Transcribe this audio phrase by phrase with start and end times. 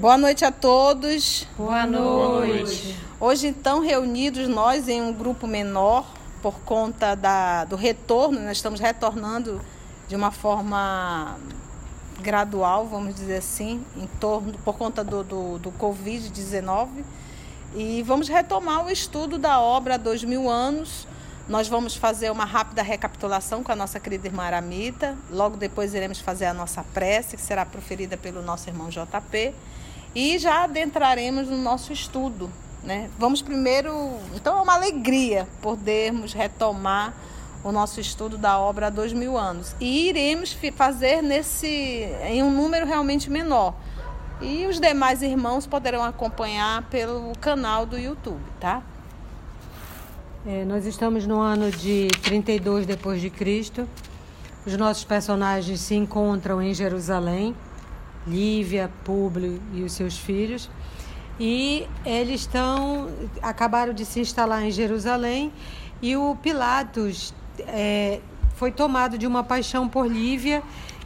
[0.00, 1.46] Boa noite a todos.
[1.58, 2.96] Boa noite.
[3.20, 6.10] Hoje, então, reunidos nós em um grupo menor,
[6.40, 9.60] por conta da, do retorno, nós estamos retornando
[10.08, 11.36] de uma forma
[12.18, 17.04] gradual, vamos dizer assim, em torno, por conta do, do, do Covid-19.
[17.76, 21.06] E vamos retomar o estudo da obra há dois mil anos.
[21.46, 25.14] Nós vamos fazer uma rápida recapitulação com a nossa querida irmã Aramita.
[25.30, 29.52] Logo depois iremos fazer a nossa prece, que será proferida pelo nosso irmão JP.
[30.14, 32.50] E já adentraremos no nosso estudo.
[32.82, 33.10] Né?
[33.18, 34.18] Vamos primeiro.
[34.34, 37.14] Então é uma alegria podermos retomar
[37.62, 39.74] o nosso estudo da obra há dois mil anos.
[39.78, 41.68] E iremos fazer nesse
[42.24, 43.74] em um número realmente menor.
[44.40, 48.82] E os demais irmãos poderão acompanhar pelo canal do YouTube, tá?
[50.46, 53.86] É, nós estamos no ano de 32 depois de Cristo.
[54.64, 57.54] Os nossos personagens se encontram em Jerusalém,
[58.26, 60.70] Lívia, Públio e os seus filhos.
[61.38, 63.08] E eles estão
[63.40, 65.52] acabaram de se instalar em Jerusalém
[66.02, 68.20] e o Pilatos é,
[68.54, 70.62] foi tomado de uma paixão por Lívia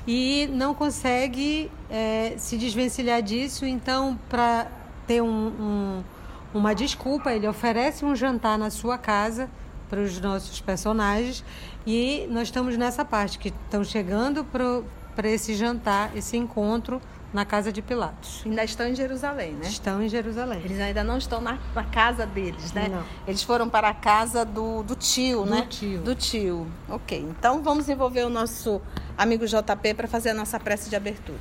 [0.06, 3.64] e não consegue é, se desvencilhar disso.
[3.64, 4.66] Então, para
[5.06, 6.04] ter um, um,
[6.52, 9.48] uma desculpa, ele oferece um jantar na sua casa
[9.88, 11.44] para os nossos personagens
[11.86, 14.82] e nós estamos nessa parte que estão chegando para
[15.22, 17.00] esse jantar, esse encontro
[17.32, 18.42] na casa de Pilatos.
[18.46, 19.66] Ainda estão em Jerusalém, né?
[19.66, 20.60] Estão em Jerusalém.
[20.64, 22.88] Eles ainda não estão na, na casa deles, né?
[22.88, 23.02] Não.
[23.26, 25.66] Eles foram para a casa do, do tio, Do né?
[25.68, 26.00] tio.
[26.00, 26.66] Do tio.
[26.88, 27.18] Ok.
[27.18, 28.80] Então vamos envolver o nosso
[29.18, 31.40] amigo JP para fazer a nossa prece de abertura.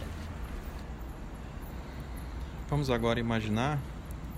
[2.67, 3.77] Vamos agora imaginar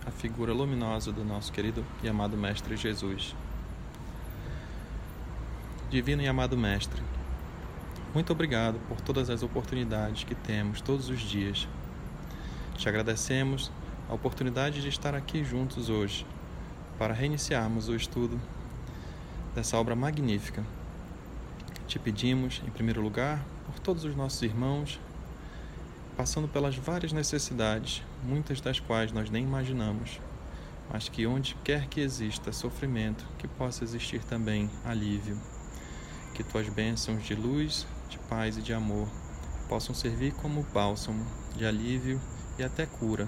[0.05, 3.33] a figura luminosa do nosso querido e amado Mestre Jesus.
[5.89, 7.01] Divino e amado Mestre,
[8.15, 11.67] muito obrigado por todas as oportunidades que temos todos os dias.
[12.77, 13.69] Te agradecemos
[14.09, 16.25] a oportunidade de estar aqui juntos hoje
[16.97, 18.39] para reiniciarmos o estudo
[19.53, 20.63] dessa obra magnífica.
[21.89, 24.97] Te pedimos, em primeiro lugar, por todos os nossos irmãos,
[26.15, 30.21] passando pelas várias necessidades, muitas das quais nós nem imaginamos,
[30.89, 35.37] mas que onde quer que exista sofrimento, que possa existir também alívio.
[36.33, 39.07] Que tuas bênçãos de luz, de paz e de amor
[39.67, 42.21] possam servir como bálsamo de alívio
[42.57, 43.27] e até cura.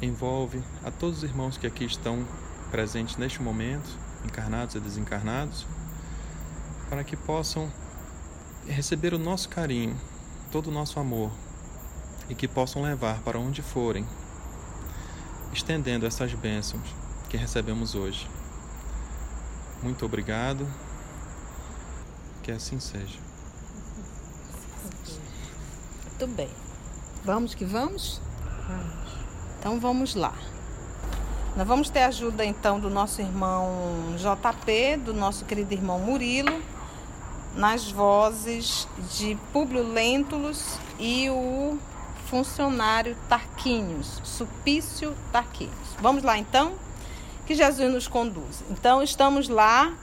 [0.00, 2.26] Envolve a todos os irmãos que aqui estão
[2.70, 3.90] presentes neste momento,
[4.24, 5.66] encarnados e desencarnados,
[6.88, 7.70] para que possam
[8.66, 9.98] receber o nosso carinho,
[10.50, 11.30] todo o nosso amor
[12.28, 14.06] e que possam levar para onde forem,
[15.52, 16.88] estendendo essas bênçãos
[17.28, 18.26] que recebemos hoje.
[19.82, 20.66] Muito obrigado.
[22.50, 23.16] Que assim seja.
[26.04, 26.48] Muito bem.
[27.24, 28.20] Vamos que vamos?
[29.56, 30.34] Então vamos lá.
[31.56, 36.60] Nós vamos ter ajuda então do nosso irmão JP, do nosso querido irmão Murilo,
[37.54, 41.78] nas vozes de Públio Lentulus e o
[42.26, 45.94] funcionário Tarquínios, Supício Tarquínios.
[46.00, 46.72] Vamos lá então?
[47.46, 48.64] Que Jesus nos conduz.
[48.70, 49.94] Então estamos lá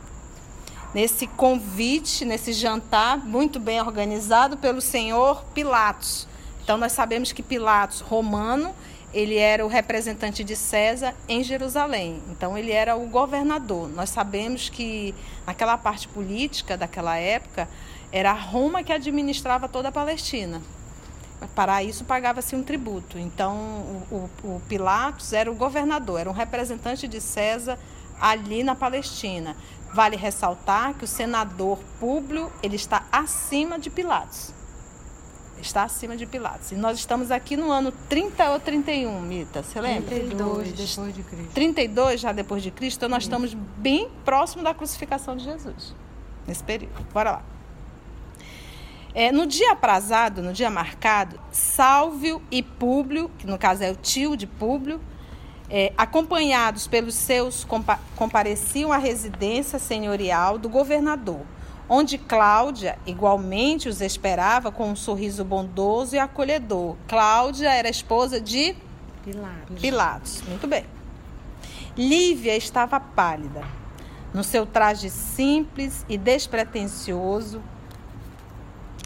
[0.93, 6.27] nesse convite, nesse jantar muito bem organizado pelo senhor Pilatos.
[6.63, 8.73] Então nós sabemos que Pilatos, romano,
[9.13, 12.21] ele era o representante de César em Jerusalém.
[12.29, 13.89] Então ele era o governador.
[13.89, 15.15] Nós sabemos que
[15.45, 17.69] naquela parte política daquela época
[18.11, 20.61] era Roma que administrava toda a Palestina.
[21.53, 23.17] Para isso pagava-se um tributo.
[23.17, 23.55] Então
[24.11, 27.77] o, o, Pilatos era o governador, era um representante de César
[28.19, 29.55] ali na Palestina.
[29.97, 34.53] Vale ressaltar que o senador Públio ele está acima de Pilatos.
[35.59, 36.71] Está acima de Pilatos.
[36.71, 40.11] E nós estamos aqui no ano 30 ou 31, Mita, você lembra?
[40.11, 41.51] 32 depois de Cristo.
[41.51, 45.95] 32 já depois de Cristo, então nós estamos bem próximo da crucificação de Jesus,
[46.45, 46.93] nesse período.
[47.11, 47.43] Bora lá.
[49.15, 53.95] É, no dia aprazado, no dia marcado, Sálvio e Públio, que no caso é o
[53.95, 55.01] tio de Públio,
[55.69, 61.41] é, acompanhados pelos seus, compa compareciam à residência senhorial do governador,
[61.89, 66.95] onde Cláudia igualmente os esperava com um sorriso bondoso e acolhedor.
[67.07, 68.75] Cláudia era esposa de
[69.27, 69.81] Pilatos.
[69.81, 70.41] Pilatos.
[70.47, 70.85] Muito bem.
[71.97, 73.61] Lívia estava pálida,
[74.33, 77.61] no seu traje simples e despretensioso,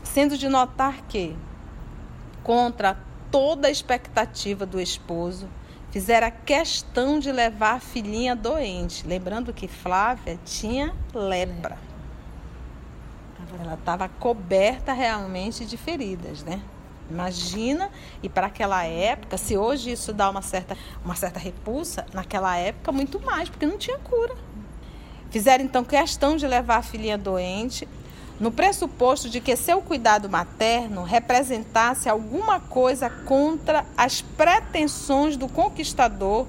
[0.03, 1.35] sendo de notar que,
[2.43, 2.99] contra
[3.31, 5.47] toda a expectativa do esposo,
[5.91, 9.05] fizera questão de levar a filhinha doente.
[9.05, 11.77] Lembrando que Flávia tinha lepra.
[13.59, 16.61] Ela estava coberta realmente de feridas, né?
[17.09, 17.91] Imagina,
[18.23, 22.93] e para aquela época, se hoje isso dá uma certa, uma certa repulsa, naquela época
[22.93, 24.33] muito mais, porque não tinha cura.
[25.29, 27.85] Fizeram então questão de levar a filhinha doente,
[28.41, 36.47] no pressuposto de que seu cuidado materno representasse alguma coisa contra as pretensões do conquistador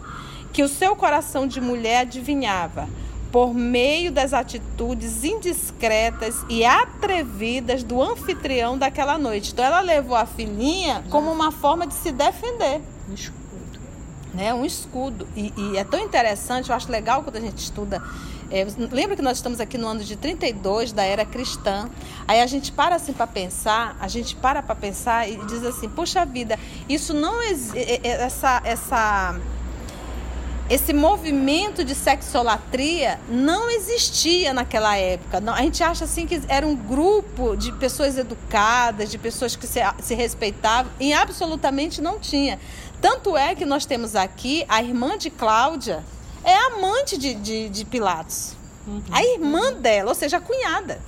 [0.54, 2.88] que o seu coração de mulher adivinhava,
[3.30, 9.52] por meio das atitudes indiscretas e atrevidas do anfitrião daquela noite.
[9.52, 12.80] Então ela levou a filhinha como uma forma de se defender.
[13.08, 13.80] Um escudo.
[14.32, 14.54] Né?
[14.54, 15.28] Um escudo.
[15.36, 18.02] E, e é tão interessante, eu acho legal quando a gente estuda.
[18.52, 21.88] É, lembra que nós estamos aqui no ano de 32 da era cristã.
[22.28, 25.88] Aí a gente para assim para pensar, a gente para para pensar e diz assim:
[25.88, 27.40] "Puxa vida, isso não
[28.04, 29.40] essa essa
[30.68, 35.42] esse movimento de sexolatria não existia naquela época.
[35.52, 39.80] A gente acha assim que era um grupo de pessoas educadas, de pessoas que se,
[40.00, 42.58] se respeitavam, e absolutamente não tinha.
[43.00, 46.02] Tanto é que nós temos aqui a irmã de Cláudia,
[46.44, 48.54] é amante de, de, de Pilatos.
[48.86, 49.02] Uhum.
[49.10, 51.00] A irmã dela, ou seja, a cunhada.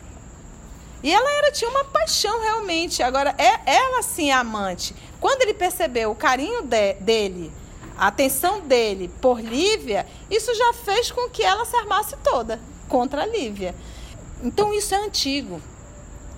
[1.02, 3.02] E ela era, tinha uma paixão realmente.
[3.02, 4.94] Agora, é, ela sim é amante.
[5.20, 7.52] Quando ele percebeu o carinho de, dele
[7.96, 13.22] a atenção dele por Lívia, isso já fez com que ela se armasse toda contra
[13.22, 13.74] a Lívia.
[14.42, 15.60] Então isso é antigo.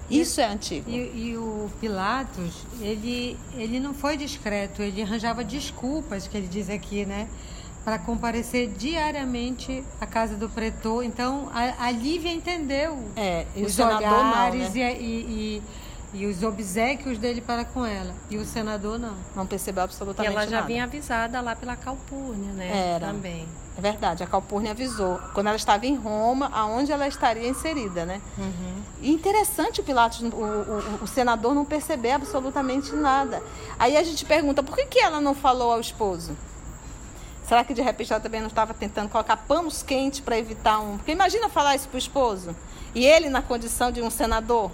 [0.08, 0.88] Isso é antigo.
[0.88, 6.70] E, e, o Pilatos, ele, ele não foi discreto, ele arranjava desculpas, que ele diz
[6.70, 7.28] aqui, né?
[7.87, 11.05] Para comparecer diariamente à casa do pretor.
[11.05, 14.97] Então, a, a Lívia entendeu é, os olhares não, né?
[14.99, 15.62] e, e
[16.17, 18.15] e os obsequios dele para com ela.
[18.31, 19.15] E o senador não.
[19.35, 20.44] Não percebeu absolutamente nada.
[20.44, 20.67] E ela já nada.
[20.67, 22.94] vinha avisada lá pela Calpurnia, né?
[22.94, 23.09] Era.
[23.09, 23.47] Também.
[23.77, 25.21] É verdade, a Calpurnia avisou.
[25.35, 28.23] Quando ela estava em Roma, aonde ela estaria inserida, né?
[28.38, 28.83] Uhum.
[29.03, 33.43] E interessante o Pilatos, o, o, o, senador não perceber absolutamente nada.
[33.79, 36.35] Aí a gente pergunta, por que, que ela não falou ao esposo?
[37.46, 40.96] Será que de repente ela também não estava tentando colocar panos quentes para evitar um...
[40.96, 42.56] Porque imagina falar isso para o esposo.
[42.93, 44.72] E ele na condição de um senador.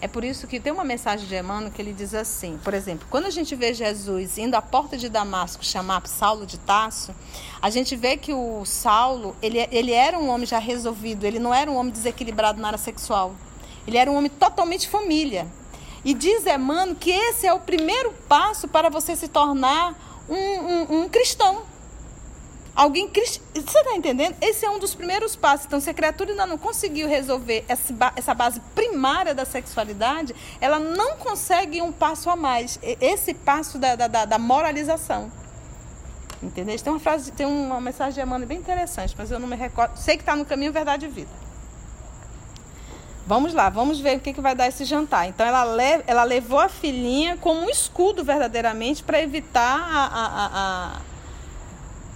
[0.00, 3.06] É por isso que tem uma mensagem de Emmanuel que ele diz assim, por exemplo,
[3.10, 7.12] quando a gente vê Jesus indo à porta de Damasco chamar Saulo de Tasso,
[7.60, 11.52] a gente vê que o Saulo, ele, ele era um homem já resolvido, ele não
[11.52, 13.34] era um homem desequilibrado na área sexual.
[13.86, 15.46] Ele era um homem totalmente família.
[16.04, 19.94] E diz Emmanuel que esse é o primeiro passo para você se tornar
[20.28, 21.62] um, um, um cristão.
[22.74, 24.34] Alguém Você está entendendo?
[24.40, 25.66] Esse é um dos primeiros passos.
[25.66, 31.16] Então, se a criatura ainda não conseguiu resolver essa base primária da sexualidade, ela não
[31.16, 32.80] consegue um passo a mais.
[32.82, 35.30] Esse passo da, da, da moralização.
[36.42, 36.76] Entendeu?
[36.78, 39.96] Tem uma frase, tem uma mensagem de Amanda bem interessante, mas eu não me recordo.
[39.96, 41.43] Sei que está no caminho verdade e vida.
[43.26, 45.26] Vamos lá, vamos ver o que, que vai dar esse jantar.
[45.26, 50.96] Então ela, le ela levou a filhinha como um escudo verdadeiramente para evitar a, a,
[50.98, 51.00] a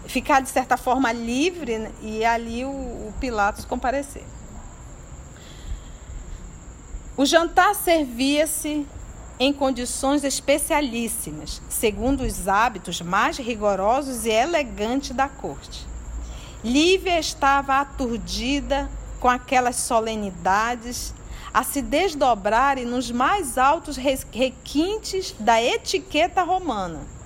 [0.06, 4.24] ficar de certa forma livre né, e ali o, o Pilatos comparecer.
[7.16, 8.86] O jantar servia-se
[9.40, 15.86] em condições especialíssimas, segundo os hábitos mais rigorosos e elegantes da corte.
[16.62, 21.14] Lívia estava aturdida com aquelas solenidades
[21.52, 27.18] a se desdobrarem nos mais altos requintes da etiqueta romana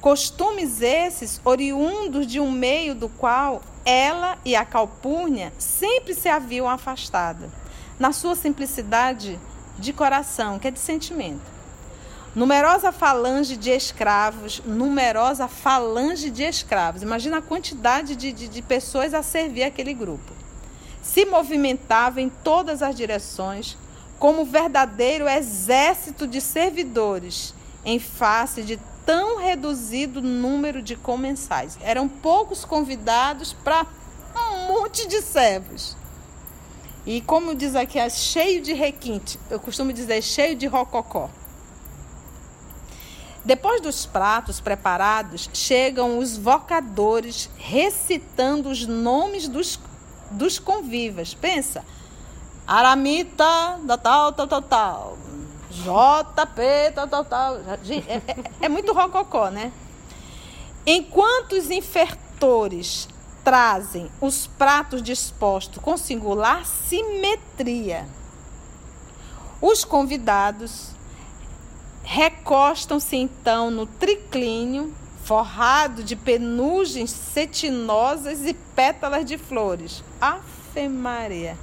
[0.00, 6.68] Costumes esses oriundos de um meio do qual ela e a Calpurnia sempre se haviam
[6.68, 7.50] afastado,
[7.98, 9.38] na sua simplicidade
[9.76, 11.42] de coração, que é de sentimento.
[12.32, 17.02] Numerosa falange de escravos, numerosa falange de escravos.
[17.02, 20.32] Imagina a quantidade de, de, de pessoas a servir aquele grupo.
[21.12, 23.78] Se movimentava em todas as direções,
[24.18, 31.78] como verdadeiro exército de servidores, em face de tão reduzido número de comensais.
[31.80, 33.86] Eram poucos convidados para
[34.36, 35.96] um monte de servos.
[37.06, 39.40] E como diz aqui, é cheio de requinte.
[39.48, 41.30] Eu costumo dizer cheio de rococó.
[43.42, 49.80] Depois dos pratos preparados, chegam os vocadores recitando os nomes dos,
[50.30, 51.34] dos convivas.
[51.34, 51.84] Pensa,
[52.66, 55.18] Aramita, da tal, tal, tal, tal.
[55.70, 57.58] JP, tal, tal, tal.
[57.82, 59.72] Gente, é, é, é muito rococó, né?
[60.86, 63.08] Enquanto os infertores
[63.44, 68.06] trazem os pratos dispostos com singular simetria,
[69.60, 70.90] os convidados
[72.02, 74.94] recostam-se então no triclínio
[75.28, 80.02] forrado de penugens cetinosas e pétalas de flores.
[80.18, 81.54] Afe Maria.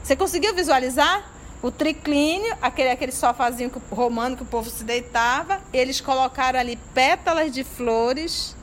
[0.00, 1.28] Você conseguiu visualizar?
[1.60, 7.50] O triclínio, aquele, aquele sofazinho romano que o povo se deitava, eles colocaram ali pétalas
[7.50, 8.56] de flores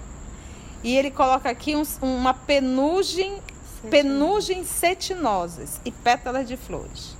[0.81, 3.41] e ele coloca aqui um, uma penugem,
[3.91, 7.17] penugem cetinosas e pétalas de flores.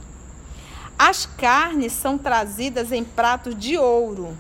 [0.98, 4.38] As carnes são trazidas em pratos de ouro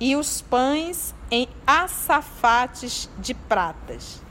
[0.00, 4.22] e os pães em açafates de pratas,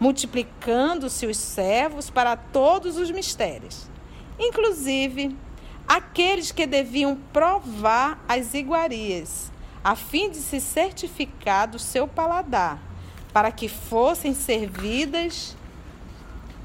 [0.00, 3.92] multiplicando-se os servos para todos os mistérios
[4.38, 5.36] inclusive
[5.86, 9.50] aqueles que deviam provar as iguarias,
[9.82, 12.78] a fim de se certificar do seu paladar,
[13.32, 15.56] para que fossem servidas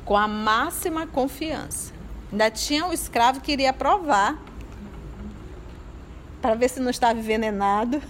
[0.05, 1.93] com a máxima confiança.
[2.31, 4.37] Ainda tinha o escravo que iria provar
[6.41, 8.01] para ver se não estava envenenado.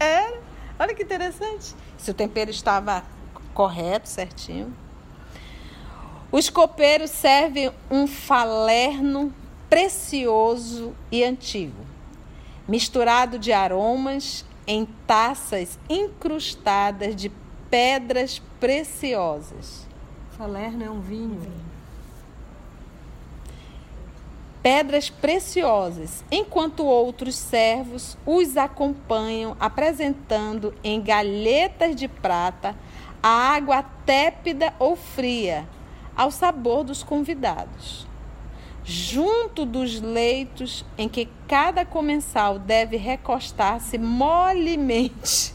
[0.00, 0.38] É,
[0.78, 1.74] olha que interessante.
[1.98, 3.04] Se o tempero estava
[3.54, 4.74] correto, certinho.
[6.32, 9.34] Os copeiros servem um falerno
[9.68, 11.84] precioso e antigo,
[12.66, 17.30] misturado de aromas em taças incrustadas de
[17.68, 19.86] pedras preciosas.
[20.36, 21.69] Falerno é um vinho.
[24.62, 32.76] Pedras preciosas, enquanto outros servos os acompanham apresentando em galhetas de prata
[33.22, 35.66] a água tépida ou fria
[36.14, 38.06] ao sabor dos convidados.
[38.84, 45.54] Junto dos leitos em que cada comensal deve recostar-se molemente,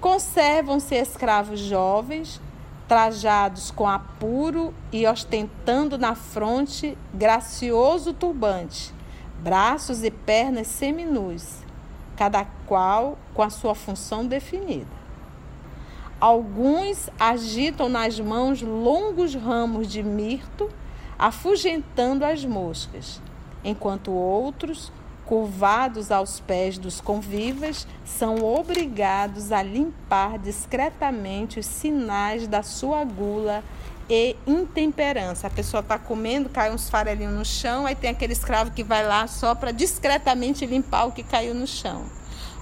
[0.00, 2.40] conservam-se escravos jovens,
[2.86, 8.92] trajados com apuro e ostentando na fronte gracioso turbante,
[9.42, 11.64] braços e pernas seminus,
[12.16, 15.04] cada qual com a sua função definida.
[16.20, 20.70] Alguns agitam nas mãos longos ramos de mirto,
[21.18, 23.20] afugentando as moscas,
[23.62, 24.92] enquanto outros,
[25.26, 33.64] curvados aos pés dos convivas, são obrigados a limpar discretamente os sinais da sua gula
[34.08, 35.46] e intemperança.
[35.46, 39.06] A pessoa está comendo, cai uns farelinhos no chão, aí tem aquele escravo que vai
[39.06, 42.04] lá só para discretamente limpar o que caiu no chão.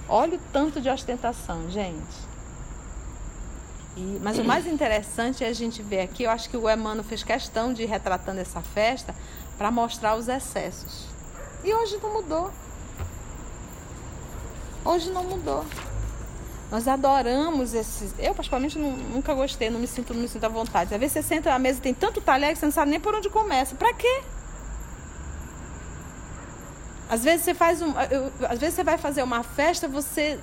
[0.07, 2.33] Olha o tanto de ostentação, gente.
[3.95, 7.03] E, mas o mais interessante é a gente ver aqui, eu acho que o Emmanuel
[7.03, 9.13] fez questão de ir retratando essa festa
[9.57, 11.12] para mostrar os excessos.
[11.63, 12.51] E hoje não mudou.
[14.85, 15.65] Hoje não mudou.
[16.69, 18.13] Nós adoramos esses.
[18.17, 20.93] Eu, particularmente, nunca gostei, não me sinto, não me sinto à vontade.
[20.93, 23.13] Às vezes você senta à mesa tem tanto talher que você não sabe nem por
[23.13, 23.75] onde começa.
[23.75, 24.23] Para quê?
[27.09, 30.39] Às vezes você faz um, eu, às vezes você vai fazer uma festa, você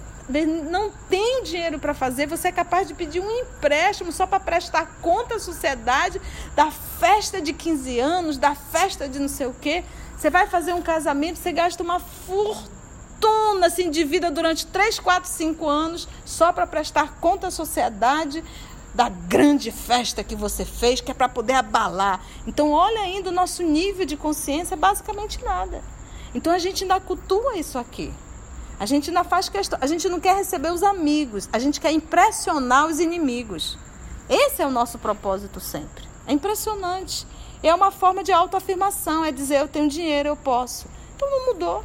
[0.71, 4.87] não tem dinheiro para fazer, você é capaz de pedir um empréstimo só para prestar
[5.03, 6.21] conta à sociedade
[6.55, 9.83] da festa de 15 anos, da festa de não sei o quê.
[10.21, 15.27] Você vai fazer um casamento, você gasta uma fortuna assim, de vida durante 3, 4,
[15.27, 18.45] 5 anos só para prestar conta à sociedade
[18.95, 22.23] da grande festa que você fez, que é para poder abalar.
[22.47, 25.83] Então, olha ainda o nosso nível de consciência, é basicamente nada.
[26.35, 28.13] Então, a gente ainda cultua isso aqui.
[28.79, 31.93] A gente não faz questão, a gente não quer receber os amigos, a gente quer
[31.93, 33.79] impressionar os inimigos.
[34.29, 36.05] Esse é o nosso propósito sempre.
[36.27, 37.27] É impressionante.
[37.63, 40.87] É uma forma de autoafirmação, é dizer eu tenho dinheiro, eu posso.
[41.15, 41.85] Então não mudou.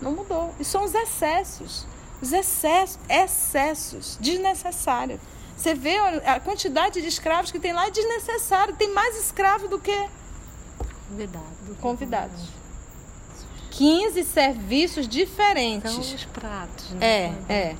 [0.00, 0.54] Não mudou.
[0.58, 1.86] E são os excessos.
[2.22, 5.20] Os excessos, excessos, desnecessários.
[5.56, 8.74] Você vê a quantidade de escravos que tem lá é desnecessário.
[8.76, 9.96] Tem mais escravo do que
[11.08, 11.78] convidados.
[11.80, 12.48] convidados.
[13.70, 15.92] 15 serviços diferentes.
[15.92, 17.34] São os pratos, né?
[17.48, 17.76] É, é.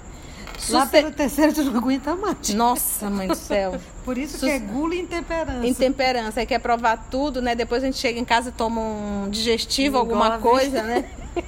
[0.70, 2.54] Lá pelo terceiro tu não aguenta mais.
[2.54, 3.78] Nossa, mãe do céu.
[4.04, 5.66] Por isso que é gula e intemperança.
[5.66, 6.40] Intemperança.
[6.40, 7.54] Aí quer provar tudo, né?
[7.54, 11.10] Depois a gente chega em casa e toma um digestivo, alguma coisa, né?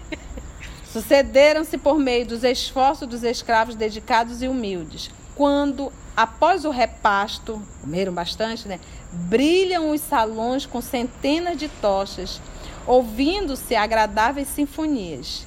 [0.93, 5.11] Sucederam-se por meio dos esforços dos escravos dedicados e humildes.
[5.35, 8.81] Quando, após o repasto, comeram bastante, né?
[9.13, 12.41] Brilham os salões com centenas de tochas
[12.87, 15.46] ouvindo-se agradáveis sinfonias.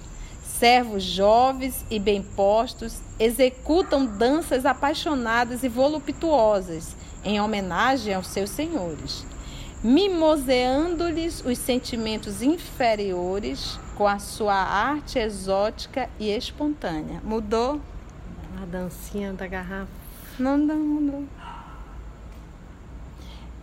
[0.60, 9.26] Servos jovens e bem postos executam danças apaixonadas e voluptuosas em homenagem aos seus senhores,
[9.82, 17.22] mimoseando-lhes os sentimentos inferiores com a sua arte exótica e espontânea.
[17.24, 17.80] Mudou?
[18.62, 19.88] A dancinha da garrafa.
[20.38, 21.24] Não, não mudou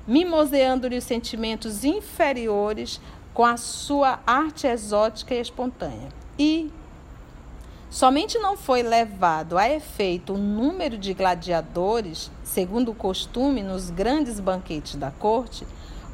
[0.06, 3.00] mimoseando-lhe os sentimentos inferiores
[3.34, 6.08] com a sua arte exótica e espontânea.
[6.38, 6.70] E
[7.90, 14.40] somente não foi levado a efeito o número de gladiadores, segundo o costume nos grandes
[14.40, 15.66] banquetes da corte,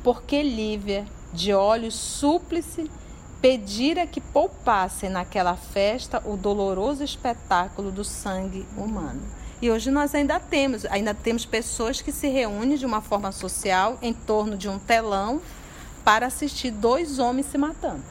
[0.03, 2.91] porque Lívia, de olhos súplice,
[3.41, 9.23] pedira que poupassem naquela festa o doloroso espetáculo do sangue humano.
[9.61, 13.99] E hoje nós ainda temos, ainda temos pessoas que se reúnem de uma forma social
[14.03, 15.41] em torno de um telão
[16.05, 18.03] para assistir dois homens se matando.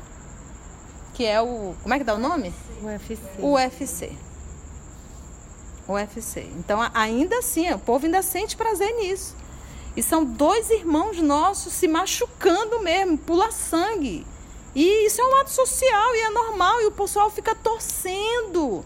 [1.22, 1.76] Que é o.
[1.84, 2.52] Como é que dá o nome?
[2.82, 3.22] UFC.
[3.40, 4.12] UFC.
[5.88, 6.50] UFC.
[6.58, 9.36] Então, ainda assim, o povo ainda sente prazer nisso.
[9.96, 14.26] E são dois irmãos nossos se machucando mesmo, pula sangue.
[14.74, 18.84] E isso é um ato social e é normal, e o pessoal fica torcendo.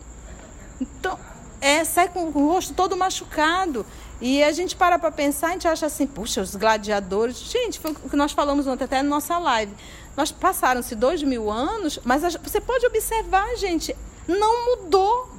[0.81, 1.17] Então,
[1.61, 3.85] é, sai com o rosto todo machucado.
[4.21, 7.37] E a gente para para pensar, a gente acha assim, puxa, os gladiadores.
[7.37, 9.73] Gente, foi o que nós falamos ontem até na nossa live.
[10.15, 13.95] Nós passaram-se dois mil anos, mas você pode observar, gente,
[14.27, 15.35] não mudou.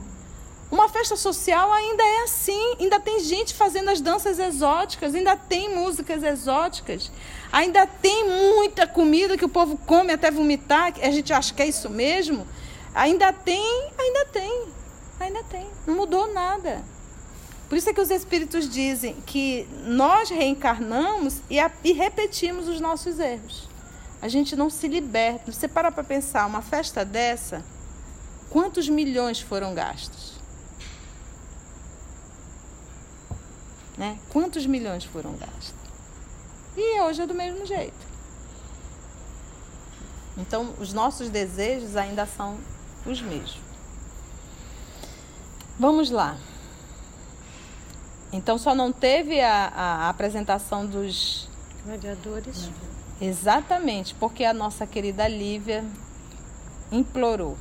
[0.71, 5.73] Uma festa social ainda é assim, ainda tem gente fazendo as danças exóticas, ainda tem
[5.73, 7.13] músicas exóticas,
[7.53, 11.69] ainda tem muita comida que o povo come até vomitar, a gente acha que é
[11.69, 12.47] isso mesmo.
[12.93, 14.69] Ainda tem, ainda tem,
[15.21, 15.67] ainda tem.
[15.87, 16.83] Não mudou nada.
[17.69, 22.81] Por isso é que os espíritos dizem que nós reencarnamos e, a, e repetimos os
[22.81, 23.69] nossos erros.
[24.23, 25.51] A gente não se liberta.
[25.51, 27.65] Você para para pensar, uma festa dessa,
[28.51, 30.35] quantos milhões foram gastos?
[33.99, 34.19] Né?
[34.29, 35.75] Quantos milhões foram gastos?
[36.77, 38.07] E hoje é do mesmo jeito.
[40.37, 42.59] Então, os nossos desejos ainda são
[43.07, 43.59] os mesmos.
[45.79, 46.37] Vamos lá.
[48.33, 51.49] Então, só não teve a, a apresentação dos
[51.85, 52.71] gladiadores.
[53.21, 55.85] Exatamente, porque a nossa querida Lívia
[56.93, 57.57] implorou.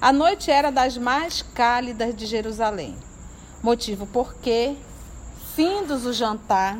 [0.00, 2.96] A noite era das mais cálidas de Jerusalém,
[3.62, 4.76] motivo porque
[5.54, 6.76] Findos o jantar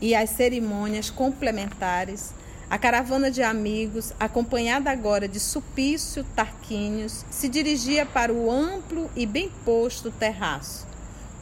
[0.00, 2.32] e as cerimônias complementares,
[2.70, 9.26] a caravana de amigos, acompanhada agora de Supício Tarquínios, se dirigia para o amplo e
[9.26, 10.86] bem posto terraço,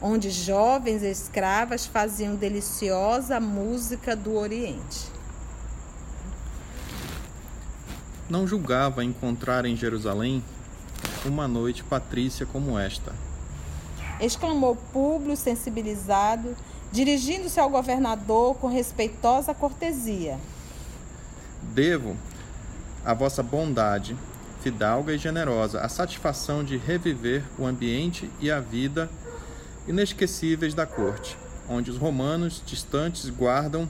[0.01, 5.07] onde jovens escravas faziam deliciosa música do Oriente.
[8.29, 10.43] Não julgava encontrar em Jerusalém
[11.25, 13.13] uma noite patrícia como esta
[14.19, 16.55] exclamou Públio, sensibilizado,
[16.91, 20.39] dirigindo-se ao governador com respeitosa cortesia.
[21.61, 22.15] Devo
[23.05, 24.15] à vossa bondade,
[24.61, 29.09] fidalga e generosa, a satisfação de reviver o ambiente e a vida
[29.87, 31.37] inesquecíveis da corte,
[31.69, 33.87] onde os romanos distantes guardam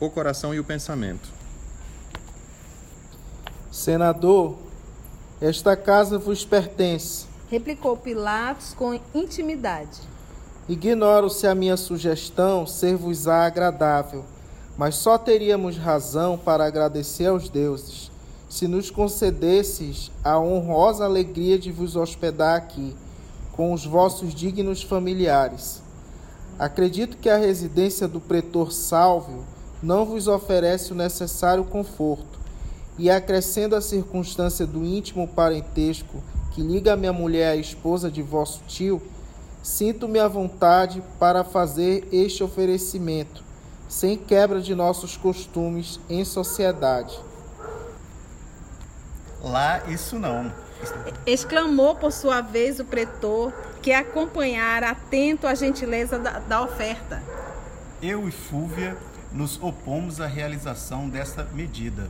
[0.00, 1.28] o coração e o pensamento.
[3.70, 4.56] Senador,
[5.40, 10.00] esta casa vos pertence replicou Pilatos com intimidade.
[10.66, 14.24] Ignoro se a minha sugestão ser-vos-á agradável,
[14.78, 18.10] mas só teríamos razão para agradecer aos deuses
[18.48, 22.94] se nos concedesses a honrosa alegria de vos hospedar aqui,
[23.52, 25.82] com os vossos dignos familiares.
[26.58, 29.44] Acredito que a residência do pretor Sálvio
[29.82, 32.40] não vos oferece o necessário conforto,
[32.98, 38.62] e acrescendo a circunstância do íntimo parentesco que liga minha mulher à esposa de vosso
[38.68, 39.00] tio,
[39.62, 43.42] sinto-me à vontade para fazer este oferecimento,
[43.88, 47.18] sem quebra de nossos costumes em sociedade.
[49.42, 50.52] Lá isso não.
[51.26, 57.22] Exclamou por sua vez o pretor, que acompanhara atento a gentileza da, da oferta.
[58.00, 58.96] Eu e Fúvia
[59.32, 62.08] nos opomos à realização desta medida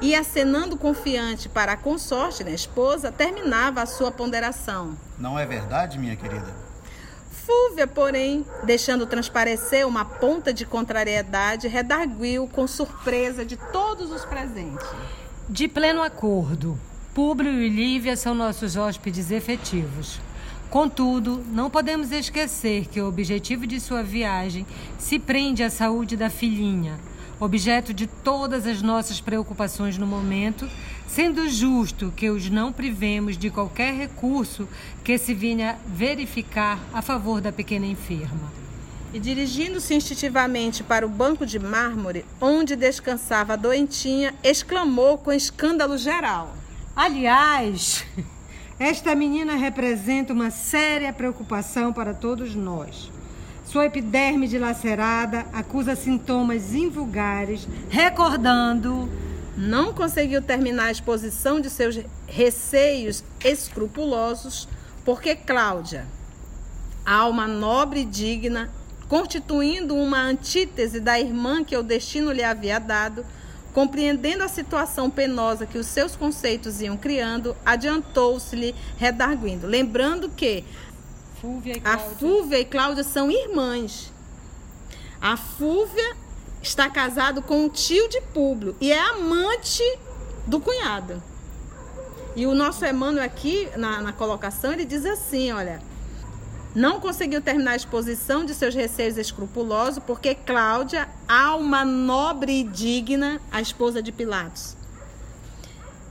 [0.00, 4.96] e, acenando confiante para a consorte, né, esposa, terminava a sua ponderação.
[5.18, 6.54] Não é verdade, minha querida?
[7.30, 14.86] Fúvia, porém, deixando transparecer uma ponta de contrariedade, redarguiu com surpresa de todos os presentes.
[15.48, 16.78] De pleno acordo,
[17.16, 20.20] Públio e Lívia são nossos hóspedes efetivos.
[20.68, 24.66] Contudo, não podemos esquecer que o objetivo de sua viagem
[24.98, 26.98] se prende à saúde da filhinha
[27.40, 30.68] objeto de todas as nossas preocupações no momento,
[31.06, 34.68] sendo justo que os não privemos de qualquer recurso
[35.02, 38.52] que se vinha verificar a favor da pequena enferma.
[39.14, 45.96] E dirigindo-se instintivamente para o banco de mármore, onde descansava a doentinha, exclamou com escândalo
[45.96, 46.54] geral:
[46.96, 48.06] Aliás,
[48.80, 53.12] esta menina representa uma séria preocupação para todos nós.
[53.66, 59.10] Sua epiderme dilacerada acusa sintomas invulgares, recordando.
[59.58, 64.66] Não conseguiu terminar a exposição de seus receios escrupulosos,
[65.04, 66.06] porque Cláudia,
[67.04, 68.70] alma nobre e digna,
[69.06, 73.24] constituindo uma antítese da irmã que o destino lhe havia dado,
[73.76, 80.64] compreendendo a situação penosa que os seus conceitos iam criando, adiantou-se-lhe redarguindo, lembrando que
[81.42, 81.98] Fúvia a.
[81.98, 84.10] Fúvia e Cláudia são irmãs.
[85.20, 86.16] A Fúvia
[86.62, 89.84] está casado com o tio de Públio e é amante
[90.46, 91.22] do cunhado.
[92.34, 95.82] E o nosso Emmanuel aqui, na, na colocação, ele diz assim, olha...
[96.76, 103.40] Não conseguiu terminar a exposição de seus receios escrupulosos porque Cláudia, alma nobre e digna,
[103.50, 104.76] a esposa de Pilatos,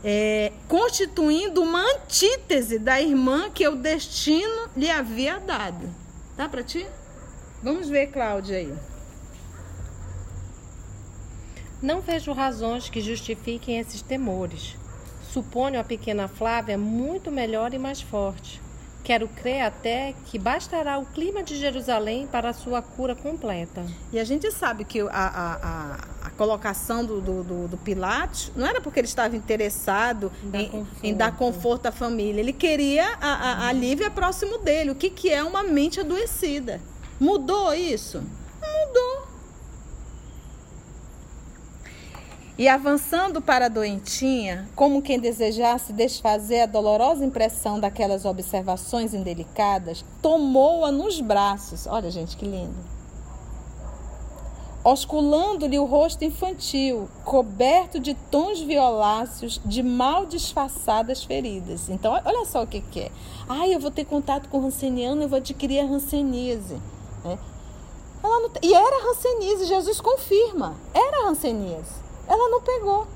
[0.03, 5.87] é, constituindo uma antítese da irmã que o destino lhe havia dado.
[6.35, 6.87] Tá para ti?
[7.61, 8.73] Vamos ver, Cláudia aí.
[11.79, 14.75] Não vejo razões que justifiquem esses temores.
[15.31, 18.64] Suponho a pequena Flávia muito melhor e mais forte.
[19.05, 23.85] Quero crer até que bastará o clima de Jerusalém para a sua cura completa.
[24.11, 27.79] E a gente sabe que a, a, a, a colocação do, do, do,
[28.55, 31.05] não era porque ele estava interessado Em dar em, conforto.
[31.05, 32.41] em dar conforto à família.
[32.41, 34.89] Ele queria a, a, a Lívia próximo dele.
[34.89, 36.81] O que, que é uma mente adoecida?
[37.19, 38.23] Mudou isso?
[38.59, 39.27] Não mudou.
[42.57, 50.05] E avançando para a doentinha, como quem desejasse desfazer a dolorosa impressão daquelas observações indelicadas,
[50.21, 51.85] tomou-a nos braços.
[51.85, 52.95] Olha, gente, que lindo.
[54.85, 61.89] Osculando-lhe o rosto infantil, coberto de tons violáceos de mal disfarçadas feridas.
[61.89, 63.11] Então, olha só o que, que é.
[63.49, 66.79] Ai, eu vou ter contato com o ranceniano, eu vou adquirir a ranceníase.
[67.23, 67.37] né?
[68.23, 70.75] Não- e era ranceníase, Jesus confirma.
[70.93, 72.04] Era ranceníase.
[72.27, 73.07] Ela não pegou.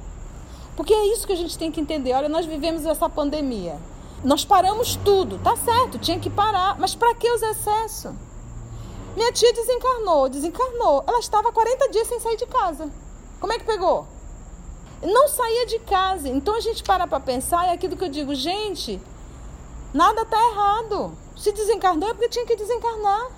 [0.76, 2.14] Porque é isso que a gente tem que entender.
[2.14, 3.78] Olha, nós vivemos essa pandemia.
[4.24, 6.78] Nós paramos tudo, tá certo, tinha que parar.
[6.80, 8.14] Mas para que os excessos?
[9.16, 11.04] Minha tia desencarnou, desencarnou.
[11.08, 12.90] Ela estava 40 dias sem sair de casa.
[13.40, 14.06] Como é que pegou?
[15.02, 16.28] Não saía de casa.
[16.28, 19.02] Então a gente para para pensar, é aquilo que eu digo, gente,
[19.94, 21.18] nada tá errado.
[21.38, 23.32] Se desencarnou é porque tinha que desencarnar.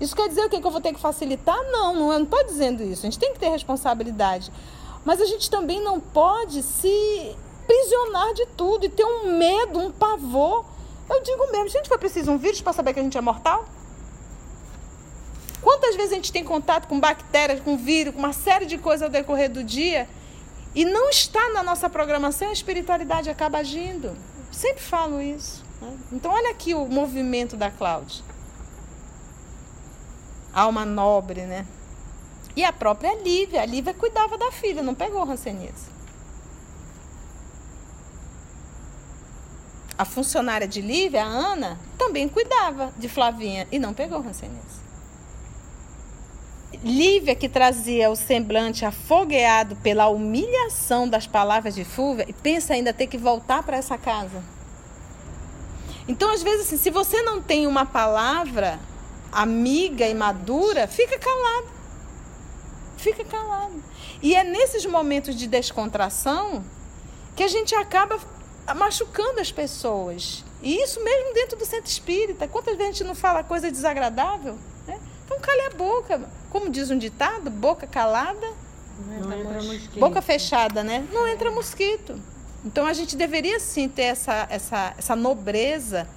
[0.00, 0.60] Isso quer dizer o quê?
[0.60, 1.58] Que eu vou ter que facilitar?
[1.72, 3.04] Não, não eu não estou dizendo isso.
[3.04, 4.52] A gente tem que ter responsabilidade.
[5.04, 9.90] Mas a gente também não pode se prisionar de tudo e ter um medo, um
[9.90, 10.64] pavor.
[11.08, 13.64] Eu digo mesmo, gente, foi preciso um vírus para saber que a gente é mortal?
[15.60, 19.02] Quantas vezes a gente tem contato com bactérias, com vírus, com uma série de coisas
[19.02, 20.08] ao decorrer do dia
[20.74, 24.16] e não está na nossa programação, a espiritualidade acaba agindo.
[24.50, 25.64] Sempre falo isso.
[25.80, 25.96] né?
[26.12, 28.24] Então, olha aqui o movimento da Cláudia.
[30.52, 31.66] Alma nobre, né?
[32.58, 33.62] E a própria Lívia.
[33.62, 35.86] A Lívia cuidava da filha, não pegou rancenise.
[39.96, 44.80] A funcionária de Lívia, a Ana, também cuidava de Flavinha e não pegou rancenise.
[46.82, 52.92] Lívia, que trazia o semblante afogueado pela humilhação das palavras de Fúvia, e pensa ainda
[52.92, 54.42] ter que voltar para essa casa.
[56.08, 58.80] Então, às vezes, assim, se você não tem uma palavra
[59.30, 61.77] amiga e madura, fica calado.
[62.98, 63.82] Fica calado.
[64.20, 66.64] E é nesses momentos de descontração
[67.34, 68.18] que a gente acaba
[68.76, 70.44] machucando as pessoas.
[70.60, 72.46] E isso mesmo dentro do centro espírita.
[72.48, 74.58] Quantas vezes a gente não fala coisa desagradável?
[74.86, 74.98] Né?
[75.24, 76.28] Então cale a boca.
[76.50, 78.46] Como diz um ditado, boca calada,
[78.98, 80.00] Não entra mosquito.
[80.00, 81.06] boca fechada, né?
[81.12, 82.20] Não entra mosquito.
[82.64, 86.08] Então a gente deveria sim ter essa, essa, essa nobreza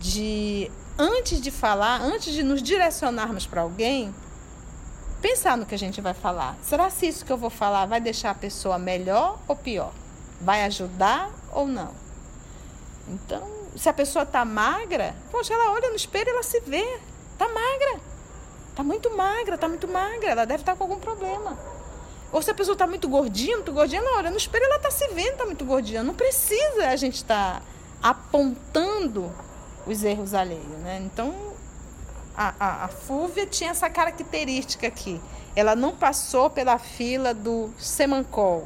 [0.00, 4.14] de, antes de falar, antes de nos direcionarmos para alguém,
[5.24, 6.54] pensar no que a gente vai falar.
[6.62, 9.90] Será se isso que eu vou falar vai deixar a pessoa melhor ou pior?
[10.38, 11.92] Vai ajudar ou não?
[13.08, 16.84] Então, se a pessoa está magra, poxa, ela olha no espelho e ela se vê.
[17.32, 18.00] Está magra.
[18.68, 20.30] Está muito magra, está muito magra.
[20.30, 21.58] Ela deve estar com algum problema.
[22.30, 24.90] Ou se a pessoa está muito gordinha, muito gordinha, ela olha no espelho ela está
[24.90, 26.02] se vendo, está muito gordinha.
[26.02, 27.62] Não precisa a gente estar
[28.02, 29.32] apontando
[29.86, 31.00] os erros alheios, né?
[31.02, 31.53] Então,
[32.36, 35.20] a, a, a Fúvia tinha essa característica aqui.
[35.54, 38.64] Ela não passou pela fila do semancol,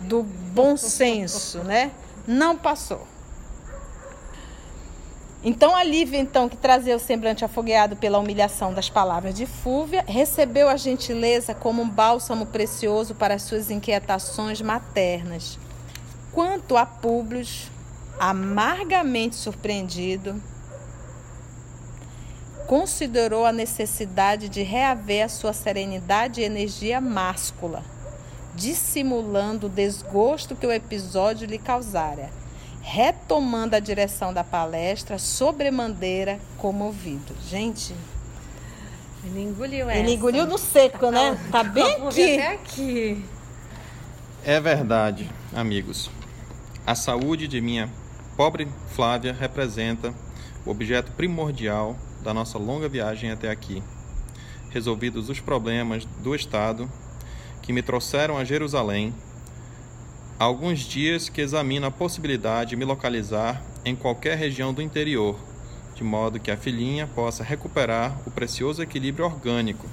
[0.00, 1.90] do bom senso, né?
[2.26, 3.06] Não passou.
[5.42, 10.04] Então a Lívia, então, que trazia o semblante afogueado pela humilhação das palavras de Fúvia,
[10.06, 15.58] recebeu a gentileza como um bálsamo precioso para as suas inquietações maternas.
[16.32, 17.46] Quanto a Públio,
[18.18, 20.42] amargamente surpreendido,
[22.68, 27.82] considerou a necessidade de reaver a sua serenidade e energia máscula,
[28.54, 32.30] dissimulando o desgosto que o episódio lhe causara
[32.90, 37.34] retomando a direção da palestra, sobremaneira comovido.
[37.46, 37.94] Gente,
[39.22, 40.00] Ele engoliu essa.
[40.00, 41.38] Ele engoliu no seco, né?
[41.52, 42.34] Tá bem aqui.
[42.34, 43.24] Até aqui.
[44.42, 46.10] É verdade, amigos.
[46.86, 47.90] A saúde de minha
[48.38, 50.14] pobre Flávia representa
[50.64, 53.82] o objeto primordial da nossa longa viagem até aqui.
[54.70, 56.90] Resolvidos os problemas do Estado
[57.62, 59.14] que me trouxeram a Jerusalém,
[60.38, 65.38] há alguns dias que examino a possibilidade de me localizar em qualquer região do interior,
[65.94, 69.86] de modo que a filhinha possa recuperar o precioso equilíbrio orgânico,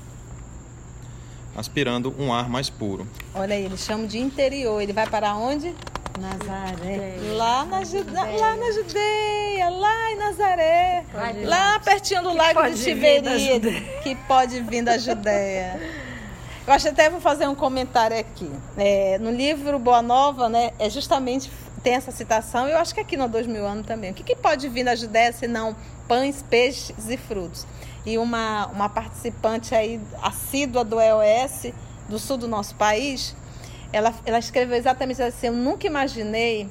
[1.55, 3.05] aspirando um ar mais puro.
[3.33, 4.81] Olha aí, eles chamam de interior.
[4.81, 5.73] Ele vai para onde?
[6.19, 7.17] Nazaré.
[7.35, 8.11] Lá na, Jude...
[8.11, 11.05] lá na Judeia, lá em Nazaré.
[11.45, 15.79] lá pertinho do lago de Tiberíades, que pode vir da Judéia.
[16.65, 18.49] Eu acho até vou fazer um comentário aqui.
[18.77, 21.51] É, no livro Boa Nova, né, é justamente
[21.83, 22.67] tem essa citação.
[22.67, 24.09] Eu acho que aqui no Dois Mil Anos também.
[24.09, 25.75] O que, que pode vir da Judéia senão
[26.07, 27.67] pães, peixes e frutos?
[28.03, 31.73] E uma, uma participante aí assídua do EOS,
[32.09, 33.35] do sul do nosso país,
[33.95, 36.69] ela, ela escreveu exatamente assim: Eu nunca imaginei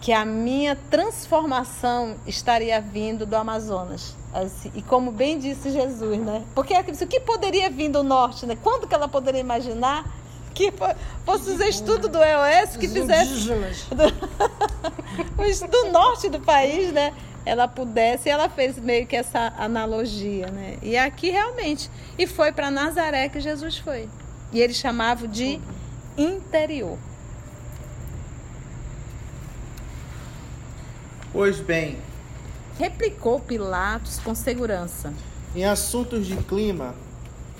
[0.00, 4.14] que a minha transformação estaria vindo do Amazonas.
[4.34, 6.44] Assim, e como bem disse Jesus, né?
[6.54, 8.58] Porque disse, o que poderia vir do norte, né?
[8.62, 10.04] Quando que ela poderia imaginar
[10.52, 13.48] que fo- fosse os estudos do EOS que fizesse
[13.96, 17.14] do, do norte do país, né?
[17.46, 20.76] Ela pudesse, e ela fez meio que essa analogia, né?
[20.82, 24.08] E aqui realmente, e foi para Nazaré que Jesus foi.
[24.52, 25.60] E eles chamavam de
[26.16, 26.98] interior.
[31.32, 31.98] Pois bem,
[32.78, 35.12] Replicou Pilatos com segurança.
[35.54, 36.94] em assuntos de clima,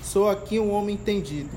[0.02, 1.50] sou aqui um homem entendido.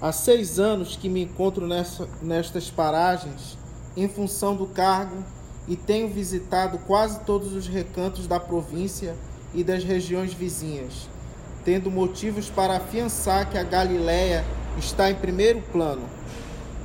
[0.00, 3.58] Há seis anos que me encontro nessa, nestas paragens
[3.96, 5.22] em função do cargo
[5.68, 9.14] e tenho visitado quase todos os recantos da província
[9.54, 11.08] e das regiões vizinhas,
[11.64, 14.44] tendo motivos para afiançar que a Galiléia
[14.78, 16.02] está em primeiro plano.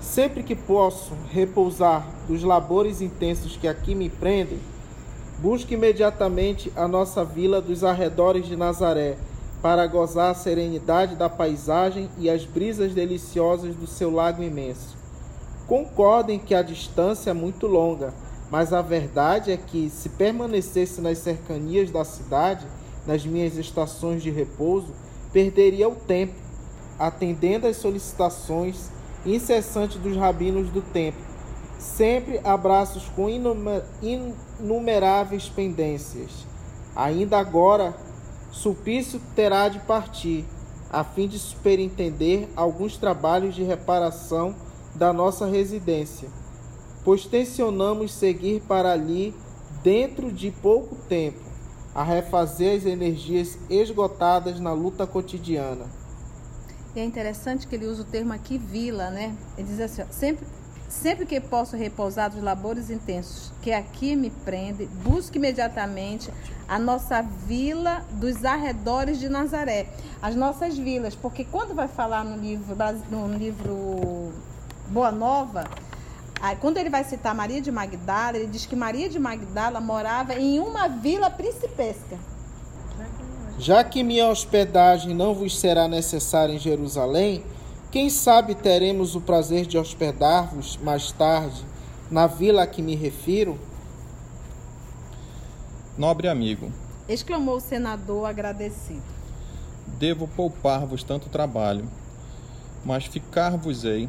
[0.01, 4.59] Sempre que posso repousar dos labores intensos que aqui me prendem,
[5.39, 9.17] busco imediatamente a nossa vila dos arredores de Nazaré
[9.61, 14.97] para gozar a serenidade da paisagem e as brisas deliciosas do seu lago imenso.
[15.67, 18.13] Concordem que a distância é muito longa,
[18.49, 22.65] mas a verdade é que, se permanecesse nas cercanias da cidade,
[23.05, 24.93] nas minhas estações de repouso,
[25.31, 26.33] perderia o tempo,
[26.99, 28.91] atendendo às solicitações
[29.25, 31.21] incessantes dos rabinos do templo,
[31.77, 36.45] sempre abraços com inumer- inumeráveis pendências.
[36.95, 37.95] Ainda agora,
[38.51, 40.43] Sulpício terá de partir,
[40.91, 44.55] a fim de superintender alguns trabalhos de reparação
[44.95, 46.27] da nossa residência,
[47.05, 49.33] pois tensionamos seguir para ali
[49.83, 51.39] dentro de pouco tempo,
[51.93, 55.98] a refazer as energias esgotadas na luta cotidiana.
[56.95, 59.35] E é interessante que ele usa o termo aqui vila, né?
[59.57, 60.45] Ele diz assim, ó, sempre,
[60.89, 66.31] sempre que posso repousar dos labores intensos que aqui me prende, busque imediatamente
[66.67, 69.87] a nossa vila dos arredores de Nazaré,
[70.21, 72.75] as nossas vilas, porque quando vai falar no livro,
[73.09, 74.31] no livro
[74.87, 75.65] Boa Nova,
[76.59, 80.59] quando ele vai citar Maria de Magdala, ele diz que Maria de Magdala morava em
[80.59, 82.17] uma vila principesca.
[83.59, 87.43] Já que minha hospedagem não vos será necessária em Jerusalém,
[87.91, 91.65] quem sabe teremos o prazer de hospedar-vos mais tarde
[92.09, 93.59] na vila a que me refiro?
[95.97, 96.71] Nobre amigo,
[97.09, 99.03] Exclamou o senador agradecido.
[99.99, 101.83] devo poupar-vos tanto trabalho,
[102.85, 104.07] mas ficar-vos-ei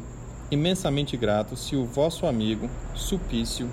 [0.49, 3.69] imensamente grato se o vosso amigo Supício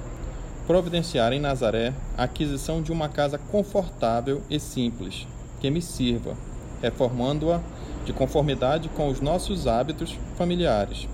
[0.67, 5.27] providenciar em Nazaré a aquisição de uma casa confortável e simples,
[5.61, 6.37] que me sirva,
[6.81, 7.61] reformando-a
[8.05, 11.09] de conformidade com os nossos hábitos familiares,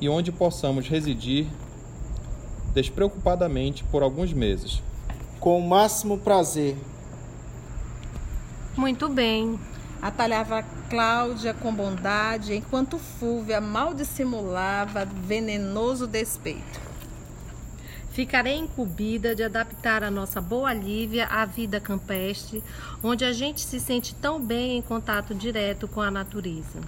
[0.00, 1.46] e onde possamos residir
[2.72, 4.82] despreocupadamente por alguns meses.
[5.38, 6.76] Com o máximo prazer.
[8.76, 9.58] Muito bem.
[10.00, 16.89] Atalhava Cláudia com bondade, enquanto Fúvia mal dissimulava venenoso despeito.
[18.10, 22.62] Ficarei incumbida de adaptar a nossa boa Lívia à vida campestre,
[23.02, 26.80] onde a gente se sente tão bem em contato direto com a natureza.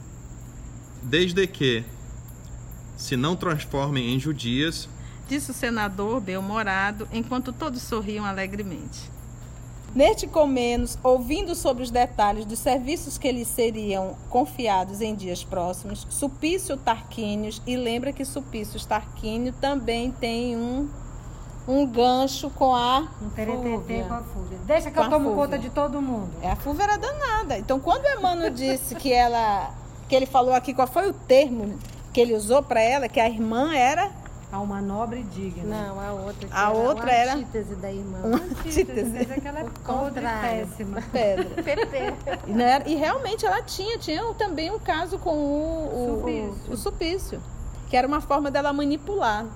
[1.02, 1.84] Desde que
[2.96, 4.88] se não transformem em judias,
[5.28, 9.10] Disse o senador bem-humorado, enquanto todos sorriam alegremente.
[9.94, 16.06] Neste comenos, ouvindo sobre os detalhes dos serviços que lhe seriam confiados em dias próximos,
[16.10, 20.88] Supício Tarquínio, e lembra que Supício Tarquínio também tem um
[21.66, 24.04] um gancho com a Um Fúvia.
[24.04, 24.58] com a Fúvia.
[24.64, 25.44] Deixa que Com eu a tomo Fúvia.
[25.44, 26.30] conta de todo mundo.
[26.42, 27.58] É, a Fúvia era danada.
[27.58, 29.70] Então, quando o Emmanuel disse que ela,
[30.08, 31.78] que ele falou aqui, qual foi o termo
[32.12, 34.10] que ele usou para ela, que a irmã era
[34.50, 35.64] Há uma nobre e digna.
[35.64, 36.46] Não, a outra.
[36.46, 38.18] que A outra uma era- antítese da irmã.
[38.34, 39.04] antítese.
[39.10, 41.02] Mas é que ela é podre e péssima.
[41.10, 41.46] pedra.
[42.86, 46.54] E, e realmente ela tinha, tinha também um caso com o, o, Supício.
[46.68, 47.42] o, o supício,
[47.88, 49.46] que era uma forma dela manipular.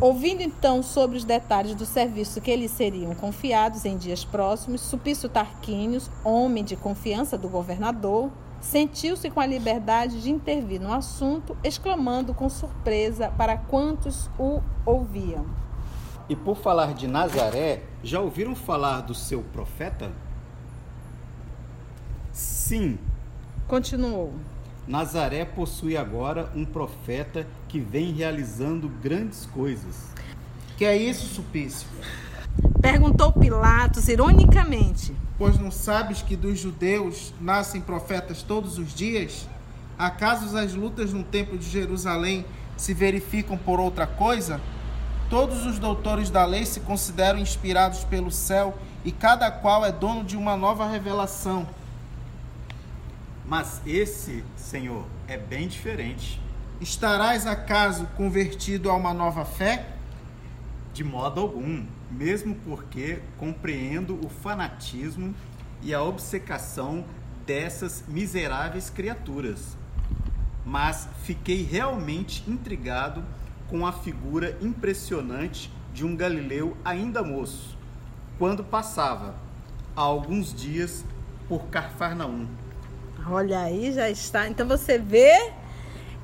[0.00, 5.28] Ouvindo então sobre os detalhes do serviço que lhes seriam confiados em dias próximos, Supício
[5.28, 8.30] Tarquínios, homem de confiança do governador,
[8.60, 15.44] sentiu-se com a liberdade de intervir no assunto, exclamando com surpresa para quantos o ouviam.
[16.28, 20.12] E por falar de Nazaré, já ouviram falar do seu profeta?
[22.32, 22.98] Sim,
[23.68, 24.32] Continuou.
[24.88, 30.06] Nazaré possui agora um profeta que vem realizando grandes coisas.
[30.78, 31.86] Que é isso, Supício?
[32.80, 35.14] Perguntou Pilatos ironicamente.
[35.36, 39.46] Pois não sabes que dos judeus nascem profetas todos os dias?
[39.98, 44.58] Acaso as lutas no templo de Jerusalém se verificam por outra coisa?
[45.28, 50.24] Todos os doutores da lei se consideram inspirados pelo céu e cada qual é dono
[50.24, 51.66] de uma nova revelação.
[53.48, 56.38] Mas esse, Senhor, é bem diferente.
[56.82, 59.86] Estarás acaso convertido a uma nova fé?
[60.92, 65.34] De modo algum, mesmo porque compreendo o fanatismo
[65.80, 67.06] e a obcecação
[67.46, 69.78] dessas miseráveis criaturas.
[70.62, 73.24] Mas fiquei realmente intrigado
[73.70, 77.78] com a figura impressionante de um galileu ainda moço,
[78.38, 79.34] quando passava,
[79.96, 81.02] há alguns dias,
[81.48, 82.46] por Carfarnaum.
[83.30, 84.48] Olha aí, já está.
[84.48, 85.52] Então você vê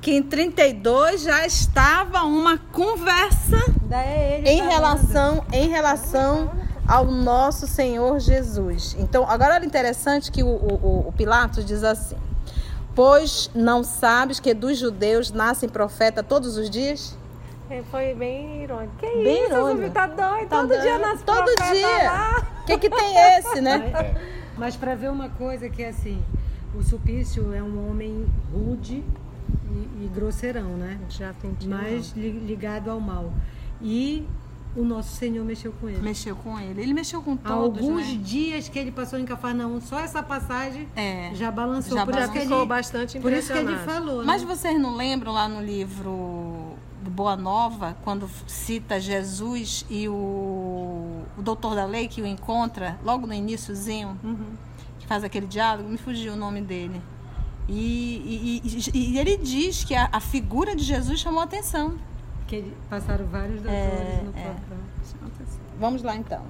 [0.01, 3.57] que em 32 já estava uma conversa
[3.91, 4.71] é em falando.
[4.71, 6.51] relação, em relação
[6.87, 8.95] ao nosso Senhor Jesus.
[8.99, 12.15] Então, agora olha interessante que o, o, o Pilatos diz assim:
[12.93, 17.17] Pois não sabes que dos judeus nascem profeta todos os dias?
[17.69, 18.93] É, Foi bem irônico.
[18.99, 19.89] Que Bem isso, irônico.
[19.91, 20.47] Tá doido?
[20.47, 22.45] Tá Todo dando- dia nasce Todo dia.
[22.61, 24.15] O que, que tem esse, né?
[24.57, 26.23] Mas para ver uma coisa que é assim,
[26.77, 29.03] o Supício é um homem rude
[29.71, 30.99] e, e grosseirão, né?
[31.09, 31.67] Já entendi.
[31.67, 33.31] Mas li- ligado ao mal.
[33.81, 34.25] E
[34.75, 36.01] o nosso Senhor mexeu com ele.
[36.01, 36.81] Mexeu com ele.
[36.81, 38.19] Ele mexeu com todos, alguns né?
[38.21, 41.31] dias que ele passou em Cafarnaum, só essa passagem É.
[41.33, 41.97] já balançou.
[41.97, 44.47] Já por isso que balançou ele, bastante Por isso que ele falou, Mas né?
[44.47, 50.13] vocês não lembram lá no livro do Boa Nova, quando cita Jesus e o,
[51.37, 54.17] o doutor da lei que o encontra, logo no iníciozinho,
[55.05, 56.99] que faz aquele diálogo, me fugiu o nome dele.
[57.69, 61.95] E, e- e- e ele diz que a, a figura de Jesus chamou a atenção.
[62.47, 64.43] Que passaram vários doutores É, no é.
[64.43, 64.77] próprio.
[65.79, 66.41] Vamos lá então.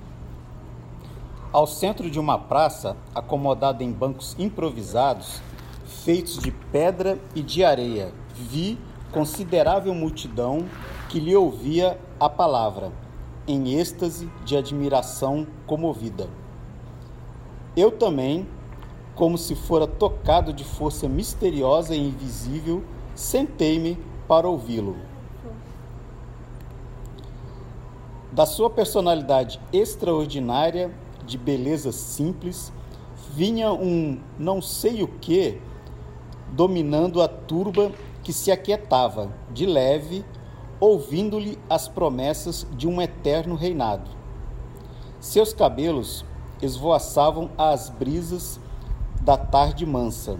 [1.51, 5.41] Ao centro de uma praça, acomodada em bancos improvisados,
[5.85, 8.77] feitos de pedra e de areia, vi
[9.11, 10.65] considerável multidão
[11.09, 12.91] que lhe ouvia a palavra,
[13.47, 16.27] em êxtase de admiração comovida.
[17.75, 18.47] Eu também,
[19.15, 22.83] como se fora tocado de força misteriosa e invisível,
[23.13, 24.95] sentei-me para ouvi-lo.
[28.31, 30.93] Da sua personalidade extraordinária,
[31.25, 32.71] de beleza simples,
[33.33, 35.59] vinha um não sei o que
[36.51, 37.91] dominando a turba
[38.23, 40.23] que se aquietava, de leve,
[40.79, 44.09] ouvindo-lhe as promessas de um eterno reinado.
[45.19, 46.25] Seus cabelos
[46.61, 48.59] esvoaçavam às brisas
[49.21, 50.37] da tarde mansa,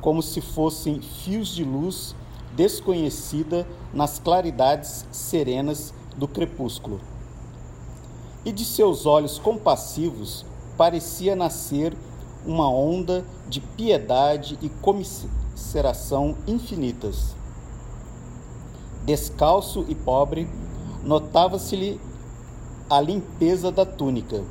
[0.00, 2.14] como se fossem fios de luz
[2.54, 7.00] desconhecida nas claridades serenas do crepúsculo.
[8.44, 10.46] E de seus olhos compassivos
[10.76, 11.94] parecia nascer
[12.46, 17.34] uma onda de piedade e comisseração infinitas.
[19.04, 20.48] Descalço e pobre,
[21.02, 22.00] notava-se-lhe
[22.88, 24.44] a limpeza da túnica,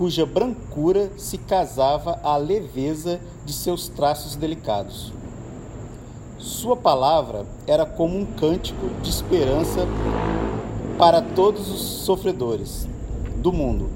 [0.00, 5.12] cuja brancura se casava à leveza de seus traços delicados.
[6.38, 9.86] Sua palavra era como um cântico de esperança
[10.96, 12.88] para todos os sofredores
[13.42, 13.90] do mundo.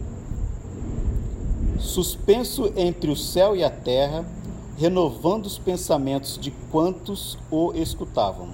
[1.79, 4.27] Suspenso entre o céu e a terra,
[4.77, 8.51] renovando os pensamentos de quantos o escutavam.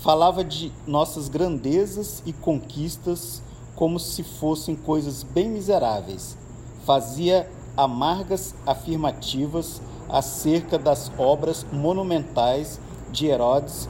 [0.00, 3.40] Falava de nossas grandezas e conquistas
[3.78, 6.36] como se fossem coisas bem miseráveis.
[6.84, 12.80] Fazia amargas afirmativas acerca das obras monumentais
[13.12, 13.88] de Herodes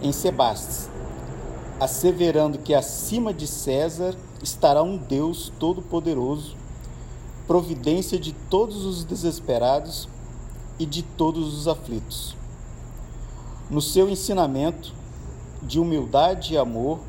[0.00, 0.88] em Sebastes,
[1.80, 6.54] asseverando que acima de César estará um Deus todo-poderoso,
[7.44, 10.08] providência de todos os desesperados
[10.78, 12.36] e de todos os aflitos.
[13.68, 14.94] No seu ensinamento
[15.60, 17.00] de humildade e amor,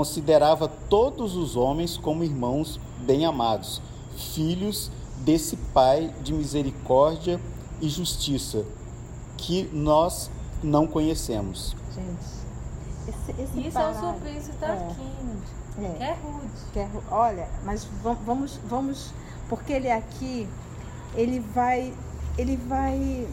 [0.00, 3.80] considerava todos os homens como irmãos bem-amados,
[4.34, 4.90] filhos
[5.24, 7.40] desse Pai de misericórdia
[7.80, 8.62] e justiça,
[9.38, 10.30] que nós
[10.62, 11.74] não conhecemos.
[11.94, 15.42] Gente, esse, esse Isso é o parágrafo- Sulpício Tarquínio.
[15.78, 15.88] É.
[15.88, 16.50] Que é rude.
[16.74, 19.14] que é- olha, mas vam- vamos, vamos,
[19.48, 20.46] porque ele aqui,
[21.14, 21.94] ele vai,
[22.36, 23.26] ele vai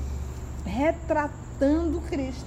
[0.65, 2.45] retratando Cristo.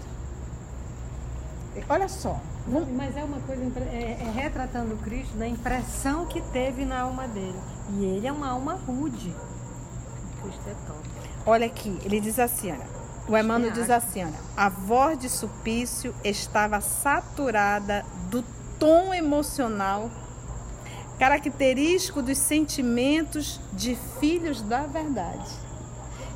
[1.89, 3.63] Olha só, Mas é uma coisa,
[3.93, 7.59] é, é retratando Cristo da impressão que teve na alma dele.
[7.99, 9.33] E ele é uma alma rude.
[10.43, 10.99] Cristo é top.
[11.47, 12.87] olha aqui, ele diz assim, olha,
[13.29, 18.45] o Emmanuel diz assim, olha, a voz de Sulpício estava saturada do
[18.79, 20.11] tom emocional
[21.19, 25.49] característico dos sentimentos de filhos da verdade.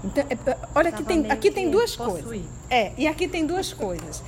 [0.02, 2.42] Então, é- é- olha, aqui tem, aqui tem duas coisas.
[2.70, 4.22] É, e aqui tem duas coisas.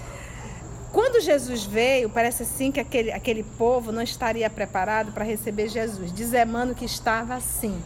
[0.92, 6.12] Quando Jesus veio, parece assim que aquele, aquele povo não estaria preparado para receber Jesus.
[6.12, 7.82] Diz Emmanuel que estava assim.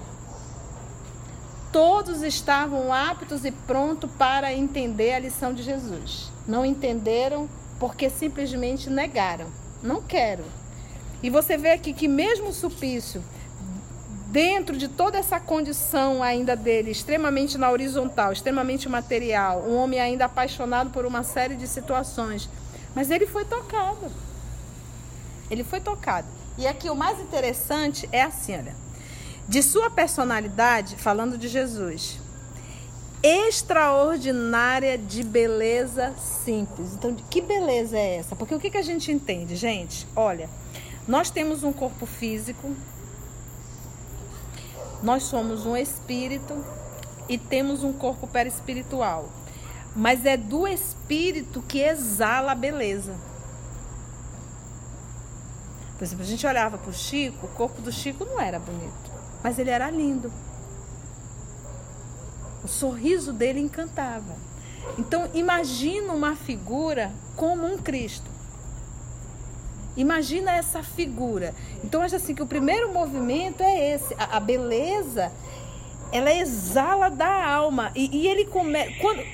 [1.72, 6.32] Todos estavam aptos e prontos para entender a lição de Jesus.
[6.48, 7.48] Não entenderam
[7.78, 9.46] porque simplesmente negaram.
[9.82, 10.42] Não quero.
[11.22, 13.22] E você vê aqui que mesmo o Supício,
[14.28, 20.24] dentro de toda essa condição ainda dele, extremamente na horizontal, extremamente material, um homem ainda
[20.24, 22.48] apaixonado por uma série de situações,
[22.96, 24.10] mas ele foi tocado.
[25.50, 26.26] Ele foi tocado.
[26.56, 28.74] E aqui o mais interessante é assim, olha.
[29.46, 32.18] De sua personalidade, falando de Jesus,
[33.22, 36.94] extraordinária de beleza simples.
[36.94, 38.34] Então, que beleza é essa?
[38.34, 40.08] Porque o que, que a gente entende, gente?
[40.16, 40.48] Olha,
[41.06, 42.74] nós temos um corpo físico,
[45.02, 46.64] nós somos um espírito
[47.28, 49.28] e temos um corpo perispiritual.
[49.96, 53.14] Mas é do espírito que exala a beleza.
[55.96, 59.10] Por exemplo, a gente olhava para o Chico, o corpo do Chico não era bonito,
[59.42, 60.30] mas ele era lindo.
[62.62, 64.36] O sorriso dele encantava.
[64.98, 68.30] Então, imagina uma figura como um Cristo.
[69.96, 71.54] Imagina essa figura.
[71.82, 74.14] Então, acho assim que o primeiro movimento é esse.
[74.18, 75.32] A, a beleza,
[76.12, 77.90] ela exala da alma.
[77.94, 78.92] E, e ele começa.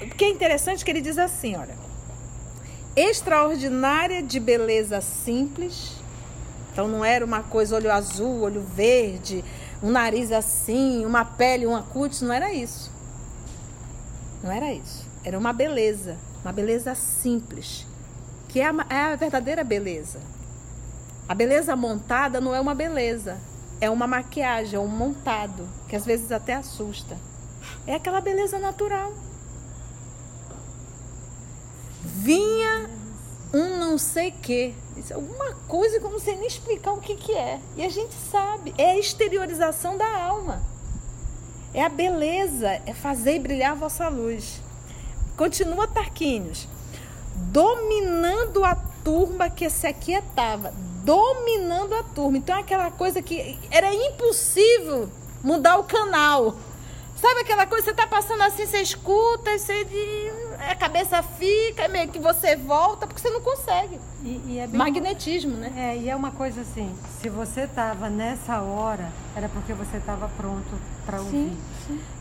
[0.09, 1.81] Porque é interessante que ele diz assim: olha.
[2.95, 5.97] Extraordinária de beleza simples.
[6.73, 9.45] Então, não era uma coisa olho azul, olho verde,
[9.83, 12.23] um nariz assim, uma pele, uma cutis.
[12.23, 12.91] Não era isso.
[14.43, 15.07] Não era isso.
[15.25, 16.16] Era uma beleza.
[16.43, 17.87] Uma beleza simples.
[18.49, 20.18] Que é a, é a verdadeira beleza.
[21.29, 23.39] A beleza montada não é uma beleza,
[23.83, 27.18] é uma maquiagem, é um montado, que às vezes até assusta.
[27.85, 29.12] É aquela beleza natural.
[32.05, 32.89] Vinha
[33.53, 34.72] um não sei que,
[35.12, 37.59] alguma coisa que eu não sei nem explicar o que, que é.
[37.76, 40.62] E a gente sabe, é a exteriorização da alma.
[41.74, 44.61] É a beleza, é fazer brilhar a vossa luz.
[45.37, 46.68] Continua Tarquínios.
[47.51, 50.72] Dominando a turma que se aquietava.
[51.05, 52.38] Dominando a turma.
[52.38, 55.09] Então é aquela coisa que era impossível
[55.42, 56.57] mudar o canal.
[57.16, 59.86] Sabe aquela coisa, você tá passando assim, você escuta, você
[60.68, 63.98] a cabeça fica, meio que você volta, porque você não consegue.
[64.24, 65.72] E, e é bem Magnetismo, né?
[65.76, 70.28] É, e é uma coisa assim, se você estava nessa hora, era porque você estava
[70.36, 70.70] pronto
[71.07, 71.53] para ouvir.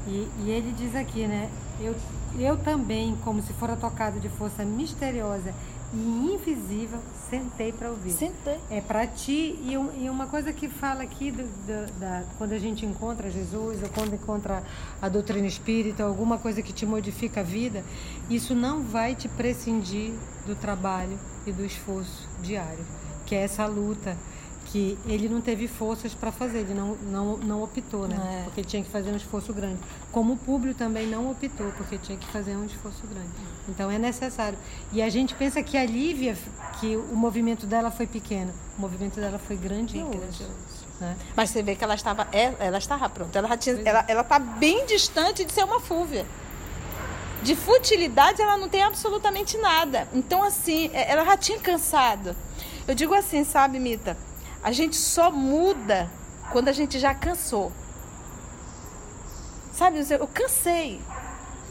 [0.07, 1.49] E, e ele diz aqui, né?
[1.79, 1.95] Eu,
[2.39, 5.51] eu também, como se fora tocado de força misteriosa
[5.93, 8.11] e invisível, sentei para ouvir.
[8.11, 8.57] Sentei.
[8.69, 12.59] É para ti, e, e uma coisa que fala aqui, do- do- da, quando a
[12.59, 14.63] gente encontra Jesus, ou quando encontra
[15.01, 17.83] a doutrina espírita, alguma coisa que te modifica a vida,
[18.29, 20.13] isso não vai te prescindir
[20.45, 22.85] do trabalho e do esforço diário,
[23.25, 24.17] que é essa luta
[24.71, 28.15] que ele não teve forças para fazer, ele não, não, não optou, né?
[28.39, 28.43] É.
[28.45, 29.79] Porque tinha que fazer um esforço grande.
[30.13, 33.27] Como o público também não optou, porque tinha que fazer um esforço grande.
[33.67, 34.57] Então é necessário.
[34.93, 36.37] E a gente pensa que a Lívia,
[36.79, 40.47] que o movimento dela foi pequeno, o movimento dela foi grandioso.
[41.01, 41.17] Né?
[41.35, 43.37] Mas você vê que ela estava, é- ela estava pronta.
[43.39, 46.25] Ela tinha, ela, ela está bem distante de ser uma fúvia.
[47.43, 50.07] De futilidade ela não tem absolutamente nada.
[50.13, 52.35] Então assim, é- ela já tinha cansado.
[52.87, 54.15] Eu digo assim, sabe, Mita?
[54.63, 56.09] A gente só muda
[56.51, 57.71] quando a gente já cansou.
[59.73, 61.01] Sabe, eu cansei.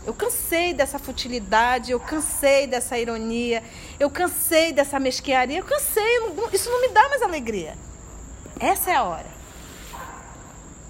[0.07, 3.63] Eu cansei dessa futilidade, eu cansei dessa ironia,
[3.99, 6.03] eu cansei dessa mesquearia, eu cansei,
[6.53, 7.77] isso não me dá mais alegria.
[8.59, 9.27] Essa é a hora.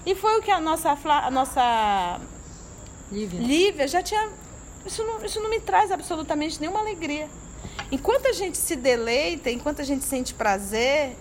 [0.06, 2.20] E foi o que a nossa, a nossa
[3.10, 3.40] Lívia.
[3.40, 4.30] Lívia já tinha.
[4.86, 7.28] Isso não, isso não me traz absolutamente nenhuma alegria.
[7.92, 11.16] Enquanto a gente se deleita, enquanto a gente sente prazer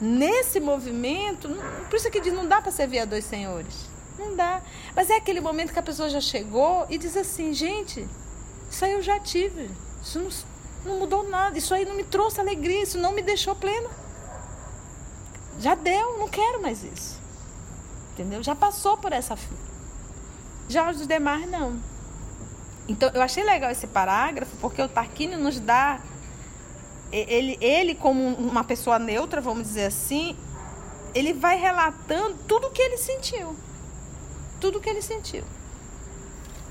[0.00, 1.48] nesse movimento,
[1.88, 3.90] por isso que diz, não dá para servir a dois senhores.
[4.18, 4.62] Não dá.
[4.94, 8.06] Mas é aquele momento que a pessoa já chegou e diz assim, gente,
[8.70, 9.70] isso aí eu já tive.
[10.02, 11.56] Isso não, não mudou nada.
[11.56, 12.82] Isso aí não me trouxe alegria.
[12.82, 13.88] Isso não me deixou plena.
[15.58, 17.18] Já deu, não quero mais isso.
[18.12, 18.42] Entendeu?
[18.42, 19.58] Já passou por essa fila.
[20.68, 21.80] Já os demais não.
[22.88, 26.00] Então eu achei legal esse parágrafo porque o Tarquínio nos dá
[27.12, 30.36] ele, ele como uma pessoa neutra, vamos dizer assim,
[31.14, 33.56] ele vai relatando tudo o que ele sentiu
[34.60, 35.42] tudo que ele sentiu.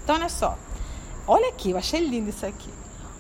[0.04, 0.58] Então, olha só.
[1.28, 2.70] Olha aqui, eu achei lindo isso aqui.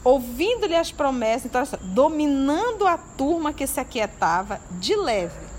[0.03, 5.49] Ouvindo-lhe as promessas, então, olha só, dominando a turma que se aquietava de leve.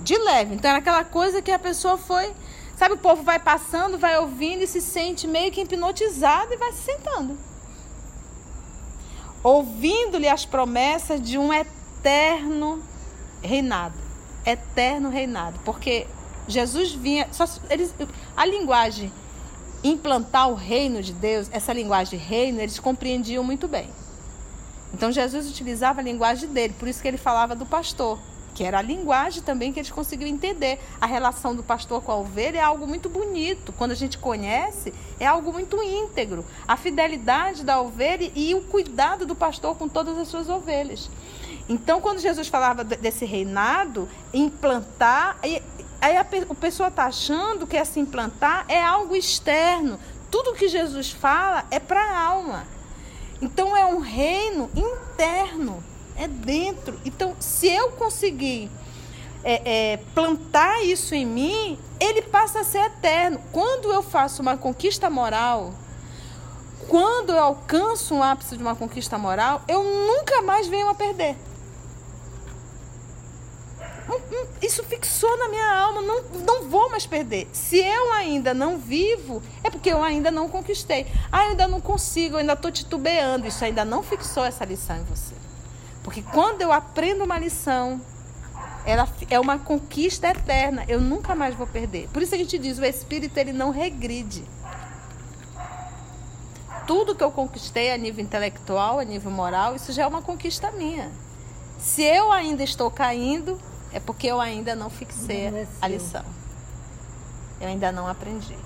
[0.00, 0.54] De leve.
[0.54, 2.34] Então, era aquela coisa que a pessoa foi.
[2.76, 6.72] Sabe, o povo vai passando, vai ouvindo e se sente meio que hipnotizado e vai
[6.72, 7.38] se sentando.
[9.42, 12.82] Ouvindo-lhe as promessas de um eterno
[13.42, 13.94] reinado.
[14.44, 15.58] Eterno reinado.
[15.64, 16.06] Porque
[16.46, 17.28] Jesus vinha.
[17.32, 17.94] Só, eles,
[18.36, 19.12] a linguagem
[19.82, 23.88] implantar o reino de Deus, essa linguagem reino, eles compreendiam muito bem.
[24.92, 28.18] Então Jesus utilizava a linguagem dele, por isso que ele falava do pastor,
[28.54, 30.78] que era a linguagem também que eles conseguiam entender.
[31.00, 33.72] A relação do pastor com a ovelha é algo muito bonito.
[33.72, 36.44] Quando a gente conhece, é algo muito íntegro.
[36.66, 41.10] A fidelidade da ovelha e o cuidado do pastor com todas as suas ovelhas.
[41.68, 45.38] Então, quando Jesus falava desse reinado, implantar,
[46.00, 50.00] Aí a pessoa está achando que esse implantar é algo externo.
[50.30, 52.66] Tudo que Jesus fala é para a alma.
[53.42, 55.84] Então é um reino interno,
[56.20, 57.00] é dentro.
[57.04, 58.70] Então, se eu conseguir
[59.42, 63.40] é, é, plantar isso em mim, ele passa a ser eterno.
[63.52, 65.72] Quando eu faço uma conquista moral,
[66.88, 71.36] quando eu alcanço um ápice de uma conquista moral, eu nunca mais venho a perder
[74.60, 77.48] isso fixou na minha alma, não, não vou mais perder.
[77.52, 81.06] Se eu ainda não vivo, é porque eu ainda não conquistei.
[81.30, 83.46] Ah, eu ainda não consigo, eu ainda estou titubeando.
[83.46, 85.39] Isso ainda não fixou essa lição em você.
[86.02, 88.00] Porque quando eu aprendo uma lição,
[88.84, 90.84] ela é uma conquista eterna.
[90.88, 92.08] Eu nunca mais vou perder.
[92.08, 94.44] Por isso a gente diz, o espírito ele não regride.
[96.86, 100.70] Tudo que eu conquistei a nível intelectual, a nível moral, isso já é uma conquista
[100.72, 101.12] minha.
[101.78, 103.60] Se eu ainda estou caindo,
[103.92, 106.24] é porque eu ainda não fixei a lição.
[107.60, 108.56] Eu ainda não aprendi.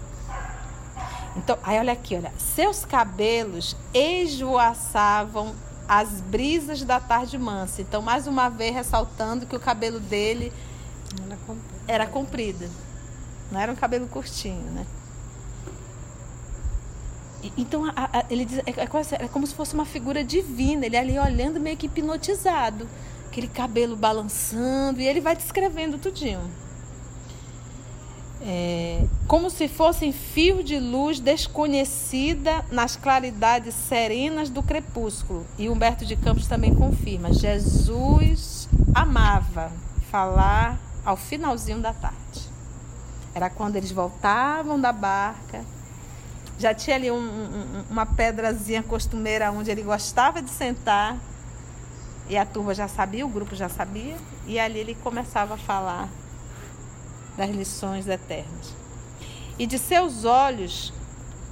[1.37, 2.33] Então, aí olha aqui, olha.
[2.39, 5.55] Seus cabelos esvoaçavam
[5.89, 7.83] as brisas da tarde mansa.
[7.83, 10.53] Então, mais uma vez, ressaltando que o cabelo dele
[11.87, 12.69] era comprido.
[13.53, 14.87] Não era um cabelo curtinho, né?
[17.59, 20.87] Então, a, a, ele diz, é, é, é como se fosse uma figura divina.
[20.87, 22.89] Ele ali olhando meio que hipnotizado
[23.35, 26.49] aquele cabelo balançando, e ele vai descrevendo tudinho.
[28.47, 35.47] É, como se fossem fio de luz desconhecida nas claridades serenas do crepúsculo.
[35.59, 39.73] E Humberto de Campos também confirma: Jesus amava
[40.11, 42.43] falar ao finalzinho da tarde.
[43.35, 45.65] Era quando eles voltavam da barca.
[46.59, 51.19] Já tinha ali um, um, uma pedrazinha costumeira onde ele gostava de sentar
[52.29, 54.17] e a turma já sabia, o grupo já sabia,
[54.47, 56.09] e ali ele começava a falar
[57.37, 58.75] das lições eternas.
[59.59, 60.93] E de seus olhos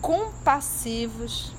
[0.01, 1.53] compassivos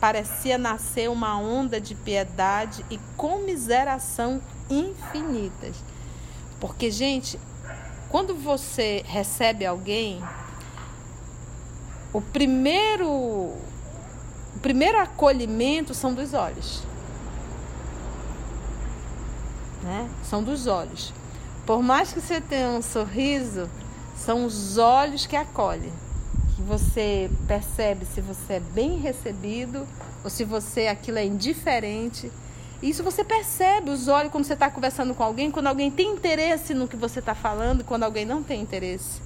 [0.00, 4.40] parecia nascer uma onda de piedade e comiseração
[4.70, 5.76] infinitas.
[6.60, 7.38] Porque, gente,
[8.08, 10.22] quando você recebe alguém,
[12.12, 16.82] o primeiro o primeiro acolhimento são dos olhos
[19.86, 20.10] né?
[20.24, 21.12] São dos olhos.
[21.66, 23.68] Por mais que você tenha um sorriso,
[24.16, 25.92] são os olhos que acolhem.
[26.54, 29.84] Que você percebe se você é bem recebido
[30.22, 32.30] ou se você aquilo é indiferente.
[32.80, 36.72] Isso você percebe, os olhos, quando você está conversando com alguém, quando alguém tem interesse
[36.72, 39.20] no que você está falando, quando alguém não tem interesse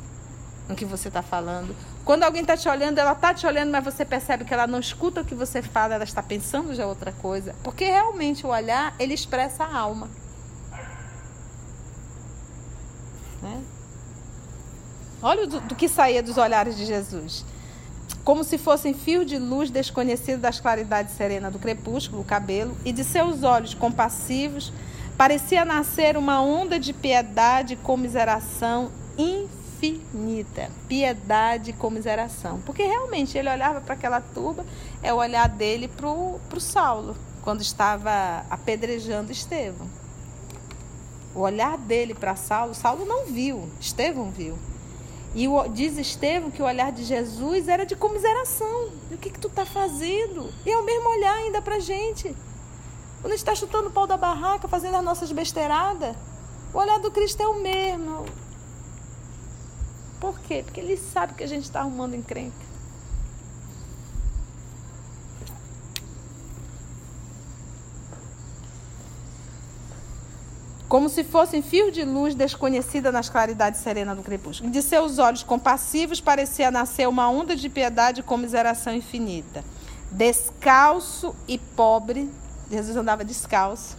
[0.66, 1.76] no que você está falando.
[2.06, 4.80] Quando alguém está te olhando, ela está te olhando, mas você percebe que ela não
[4.80, 7.54] escuta o que você fala, ela está pensando já outra coisa.
[7.62, 10.08] Porque realmente o olhar, ele expressa a alma.
[15.22, 17.44] Olha do, do que saía dos olhares de Jesus.
[18.24, 22.92] como se fossem fios de luz desconhecidos das claridades serenas do crepúsculo, o cabelo, e
[22.92, 24.72] de seus olhos compassivos
[25.16, 30.70] parecia nascer uma onda de piedade e comiseração infinita.
[30.88, 32.60] Piedade e comiseração.
[32.64, 34.64] Porque realmente ele olhava para aquela tuba,
[35.02, 39.88] é o olhar dele para o Saulo, quando estava apedrejando Estevão.
[41.34, 44.58] O olhar dele para Saulo, Saulo não viu, Estevão viu.
[45.34, 48.90] E o, diz Estevão que o olhar de Jesus era de comiseração.
[49.10, 50.52] E o que, que tu está fazendo?
[50.66, 52.34] E é o mesmo olhar ainda para gente.
[53.20, 56.16] Quando a gente está chutando o pau da barraca, fazendo as nossas besteiradas,
[56.72, 58.24] o olhar do Cristo é o mesmo.
[60.18, 60.62] Por quê?
[60.64, 62.69] Porque ele sabe que a gente está arrumando encrenca.
[70.90, 74.72] Como se fossem fios de luz desconhecida nas claridades serenas do crepúsculo.
[74.72, 79.64] De seus olhos compassivos parecia nascer uma onda de piedade e comiseração infinita.
[80.10, 82.28] Descalço e pobre,
[82.68, 83.96] Jesus andava descalço.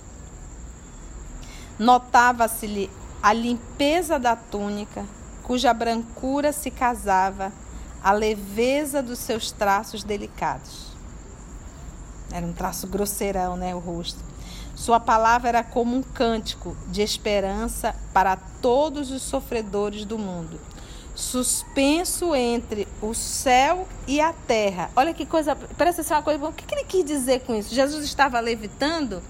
[1.80, 2.92] Notava-se-lhe
[3.24, 5.06] a limpeza da túnica,
[5.44, 7.54] cuja brancura se casava,
[8.04, 10.92] a leveza dos seus traços delicados.
[12.34, 14.31] Era um traço grosseirão, né, o rosto
[14.82, 20.60] sua palavra era como um cântico de esperança para todos os sofredores do mundo.
[21.14, 24.90] Suspenso entre o céu e a terra.
[24.96, 26.44] Olha que coisa, parece ser uma coisa.
[26.44, 27.76] O que ele quis dizer com isso?
[27.76, 29.22] Jesus estava levitando?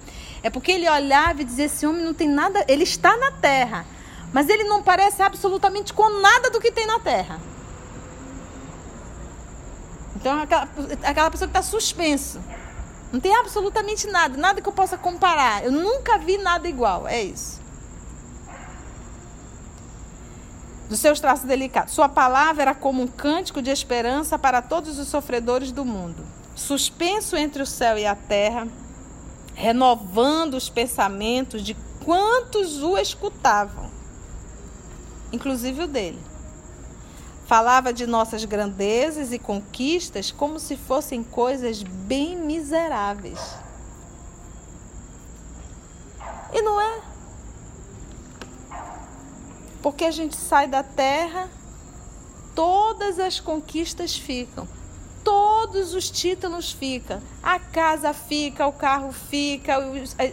[0.42, 3.86] É porque ele olhava e dizia: Esse homem não tem nada, ele está na terra,
[4.32, 7.42] mas ele não parece absolutamente com nada do que tem na terra.
[10.16, 10.70] Então, aquela,
[11.04, 12.40] aquela pessoa que está suspenso.
[13.12, 15.64] Não tem absolutamente nada, nada que eu possa comparar.
[15.64, 17.08] Eu nunca vi nada igual.
[17.08, 17.60] É isso.
[20.88, 21.94] Dos seus traços delicados.
[21.94, 26.26] Sua palavra era como um cântico de esperança para todos os sofredores do mundo.
[26.56, 28.68] Suspenso entre o céu e a terra,
[29.54, 33.90] renovando os pensamentos de quantos o escutavam,
[35.32, 36.31] inclusive o dele.
[37.52, 43.42] Falava de nossas grandezas e conquistas como se fossem coisas bem miseráveis.
[46.54, 47.02] E não é?
[49.82, 51.50] Porque a gente sai da terra,
[52.56, 54.66] todas as conquistas ficam,
[55.22, 59.78] todos os títulos ficam, a casa fica, o carro fica,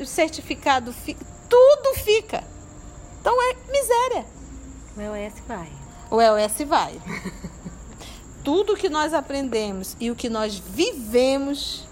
[0.00, 2.44] o certificado fica, tudo fica.
[3.20, 4.24] Então é miséria.
[4.96, 5.77] O EOS vai
[6.10, 7.00] o EOS vai.
[8.44, 11.86] Tudo que nós aprendemos e o que nós vivemos,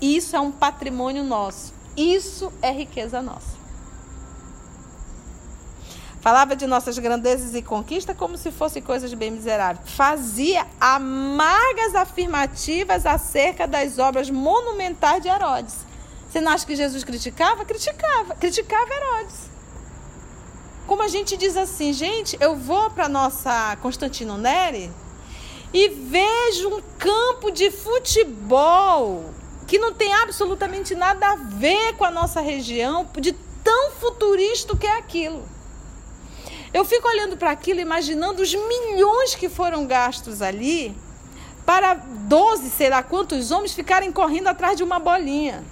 [0.00, 1.72] isso é um patrimônio nosso.
[1.96, 3.62] Isso é riqueza nossa.
[6.22, 9.90] Falava de nossas grandezas e conquistas como se fossem coisas bem miseráveis.
[9.90, 15.84] Fazia amargas afirmativas acerca das obras monumentais de Herodes.
[16.30, 17.64] Você não acha que Jesus criticava?
[17.64, 18.36] Criticava.
[18.36, 19.51] Criticava Herodes.
[20.92, 24.92] Como a gente diz assim, gente, eu vou para nossa Constantino Neri
[25.72, 29.32] e vejo um campo de futebol
[29.66, 33.32] que não tem absolutamente nada a ver com a nossa região, de
[33.64, 35.48] tão futurista que é aquilo.
[36.74, 40.94] Eu fico olhando para aquilo, imaginando os milhões que foram gastos ali
[41.64, 45.64] para 12, sei lá quantos homens ficarem correndo atrás de uma bolinha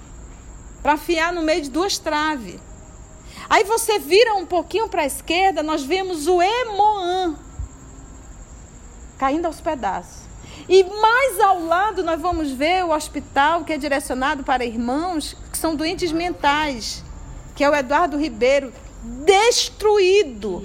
[0.81, 2.70] para afiar no meio de duas traves.
[3.51, 7.35] Aí você vira um pouquinho para a esquerda, nós vemos o Emoã
[9.17, 10.21] caindo aos pedaços.
[10.69, 15.57] E mais ao lado nós vamos ver o hospital que é direcionado para irmãos que
[15.57, 17.03] são doentes mentais,
[17.53, 18.71] que é o Eduardo Ribeiro,
[19.03, 20.63] destruído.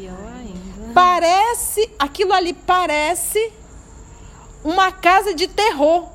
[0.95, 3.53] Parece, aquilo ali parece
[4.62, 6.09] uma casa de terror.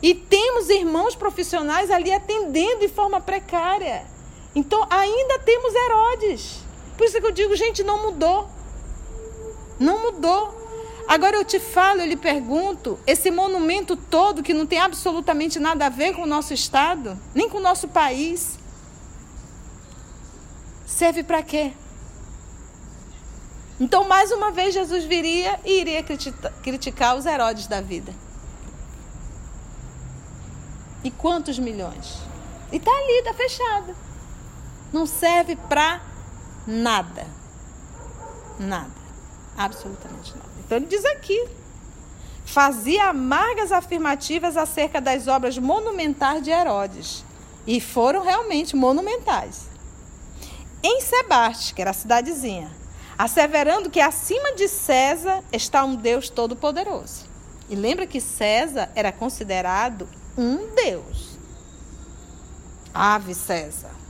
[0.00, 4.13] E temos irmãos profissionais ali atendendo de forma precária.
[4.54, 6.60] Então ainda temos Herodes.
[6.96, 8.48] Por isso que eu digo, gente, não mudou.
[9.78, 10.62] Não mudou.
[11.08, 15.86] Agora eu te falo, eu lhe pergunto, esse monumento todo que não tem absolutamente nada
[15.86, 18.58] a ver com o nosso estado, nem com o nosso país,
[20.86, 21.72] serve para quê?
[23.78, 26.02] Então, mais uma vez, Jesus viria e iria
[26.62, 28.14] criticar os Herodes da vida.
[31.02, 32.18] E quantos milhões?
[32.72, 34.03] E está ali, está fechado
[34.94, 36.00] não serve para
[36.64, 37.26] nada.
[38.60, 39.04] Nada.
[39.58, 40.50] Absolutamente nada.
[40.64, 41.48] Então ele diz aqui:
[42.44, 47.24] fazia amargas afirmativas acerca das obras monumentais de Herodes.
[47.66, 49.68] E foram realmente monumentais.
[50.82, 52.70] Em Sebaste, que era a cidadezinha,
[53.18, 57.24] asseverando que acima de César está um Deus todo-poderoso.
[57.70, 61.38] E lembra que César era considerado um Deus.
[62.92, 64.03] Ave César.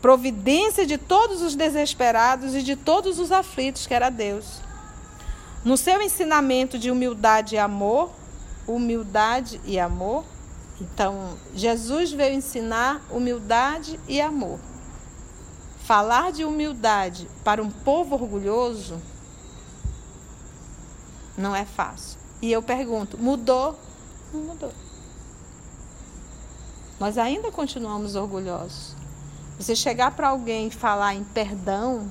[0.00, 4.60] Providência de todos os desesperados e de todos os aflitos, que era Deus.
[5.62, 8.10] No seu ensinamento de humildade e amor,
[8.66, 10.24] humildade e amor,
[10.80, 14.58] então Jesus veio ensinar humildade e amor.
[15.84, 19.00] Falar de humildade para um povo orgulhoso
[21.36, 22.18] não é fácil.
[22.40, 23.78] E eu pergunto: mudou?
[24.32, 24.72] Não mudou.
[26.98, 28.99] Nós ainda continuamos orgulhosos.
[29.60, 32.10] Você chegar para alguém e falar em perdão,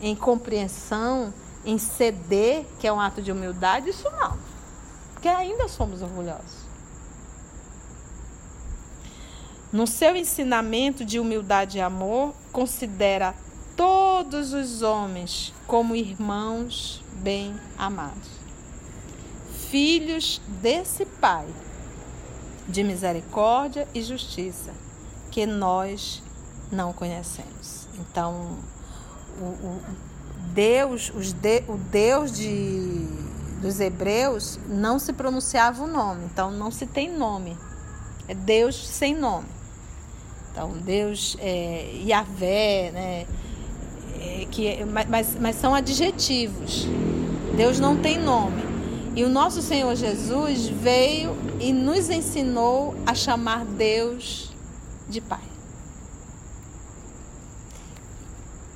[0.00, 1.34] em compreensão,
[1.64, 4.38] em ceder, que é um ato de humildade, isso não.
[5.12, 6.62] Porque ainda somos orgulhosos.
[9.72, 13.34] No seu ensinamento de humildade e amor, considera
[13.76, 18.42] todos os homens como irmãos bem amados
[19.72, 21.46] filhos desse Pai
[22.68, 24.74] de misericórdia e justiça
[25.30, 26.22] que nós
[26.72, 27.86] não conhecemos.
[27.98, 28.58] Então,
[29.38, 29.82] o, o
[30.52, 33.06] Deus, os de, o Deus de,
[33.60, 37.56] dos hebreus não se pronunciava o nome, então não se tem nome.
[38.26, 39.48] É Deus sem nome.
[40.50, 43.26] Então, Deus é Yahvé, né?
[44.20, 46.86] É, que, mas, mas são adjetivos.
[47.56, 48.62] Deus não tem nome.
[49.14, 54.52] E o nosso Senhor Jesus veio e nos ensinou a chamar Deus
[55.08, 55.51] de Pai.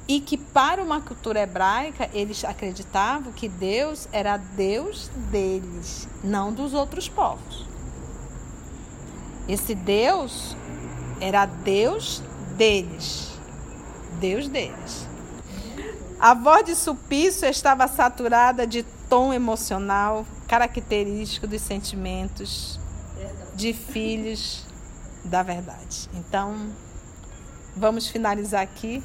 [0.08, 6.74] E que para uma cultura hebraica, eles acreditavam que Deus era Deus deles, não dos
[6.74, 7.66] outros povos.
[9.48, 10.56] Esse Deus
[11.20, 12.22] era Deus
[12.56, 13.32] deles.
[14.20, 15.08] Deus deles.
[16.18, 22.80] A voz de Supício estava saturada de tom emocional característico dos sentimentos
[23.54, 24.64] de filhos
[25.24, 26.08] da verdade.
[26.14, 26.70] Então,
[27.76, 29.02] vamos finalizar aqui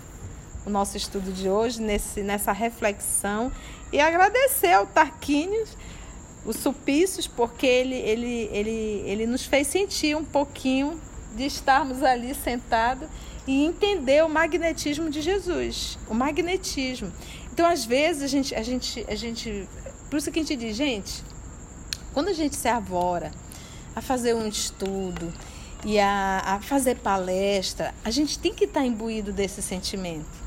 [0.66, 3.52] o nosso estudo de hoje, nesse, nessa reflexão,
[3.92, 5.66] e agradecer ao Tarquínio
[6.46, 11.00] os supícios, porque ele, ele, ele, ele nos fez sentir um pouquinho
[11.36, 13.08] de estarmos ali sentados
[13.48, 17.12] e entender o magnetismo de Jesus, o magnetismo.
[17.54, 19.68] Então, às vezes, a gente, a gente, a gente
[20.12, 21.24] por isso que a gente diz, gente,
[22.14, 23.32] quando a gente se avora
[23.96, 25.34] a fazer um estudo
[25.86, 30.41] e a, a fazer palestra, a gente tem que estar imbuído desse sentimento.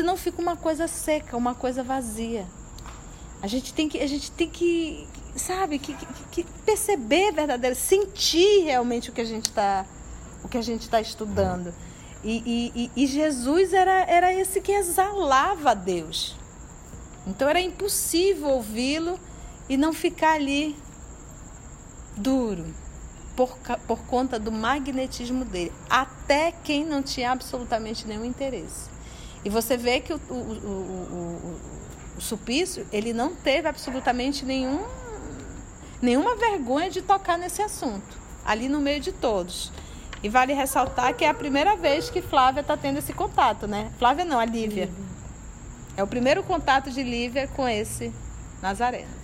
[0.00, 2.46] Senão fica uma coisa seca, uma coisa vazia.
[3.42, 8.62] A gente tem que, a gente tem que, sabe, que, que, que perceber verdadeiro, sentir
[8.64, 9.84] realmente o que a gente está,
[10.42, 11.74] o que a gente está estudando.
[12.24, 16.34] E, e, e, Jesus era, era esse que exalava Deus.
[17.26, 19.20] Então era impossível ouvi-lo
[19.68, 20.74] e não ficar ali
[22.16, 22.64] duro
[23.36, 23.54] por,
[23.86, 25.74] por conta do magnetismo dele.
[25.90, 28.98] Até quem não tinha absolutamente nenhum interesse.
[29.44, 31.60] E você vê que o, o, o,
[32.18, 34.84] o Supício, ele não teve absolutamente nenhum,
[36.02, 39.72] nenhuma vergonha de tocar nesse assunto, ali no meio de todos.
[40.22, 43.90] E vale ressaltar que é a primeira vez que Flávia está tendo esse contato, né?
[43.98, 44.84] Flávia não, a Lívia.
[44.84, 45.10] Lívia.
[45.96, 48.12] É o primeiro contato de Lívia com esse
[48.60, 49.19] Nazareno.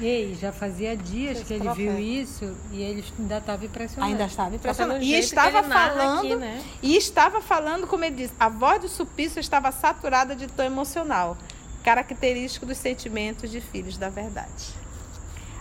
[0.00, 1.92] Ei, já fazia dias esse que ele profeta.
[1.92, 4.12] viu isso e ele ainda estava impressionado.
[4.12, 5.02] Ainda estava impressionado.
[5.02, 6.64] E estava falando, aqui, né?
[6.82, 11.36] e estava falando, como ele disse, a voz do supício estava saturada de tom emocional,
[11.84, 14.74] característico dos sentimentos de filhos da verdade.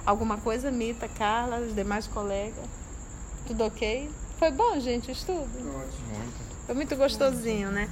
[0.06, 2.66] Alguma coisa, Mita, Carla, os demais colegas?
[3.46, 4.10] Tudo ok?
[4.40, 5.48] Foi bom, gente, o estudo?
[5.58, 6.52] Ótimo.
[6.66, 7.90] Foi muito gostosinho, né?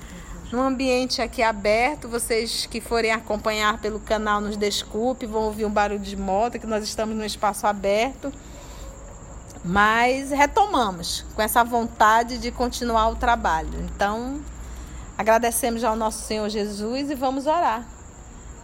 [0.51, 2.07] Num ambiente aqui aberto.
[2.07, 6.67] Vocês que forem acompanhar pelo canal, nos desculpe, vão ouvir um barulho de moto, que
[6.67, 8.31] nós estamos num espaço aberto.
[9.63, 13.69] Mas retomamos com essa vontade de continuar o trabalho.
[13.93, 14.41] Então,
[15.17, 17.85] agradecemos ao nosso Senhor Jesus e vamos orar.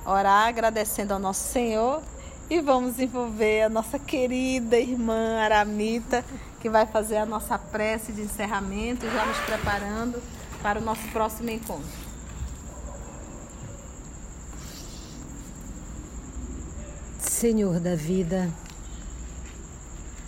[0.05, 2.01] Orar agradecendo ao nosso Senhor
[2.49, 6.23] e vamos envolver a nossa querida irmã Aramita,
[6.61, 10.21] que vai fazer a nossa prece de encerramento, já nos preparando
[10.66, 11.86] para o nosso próximo encontro.
[17.20, 18.51] Senhor da vida,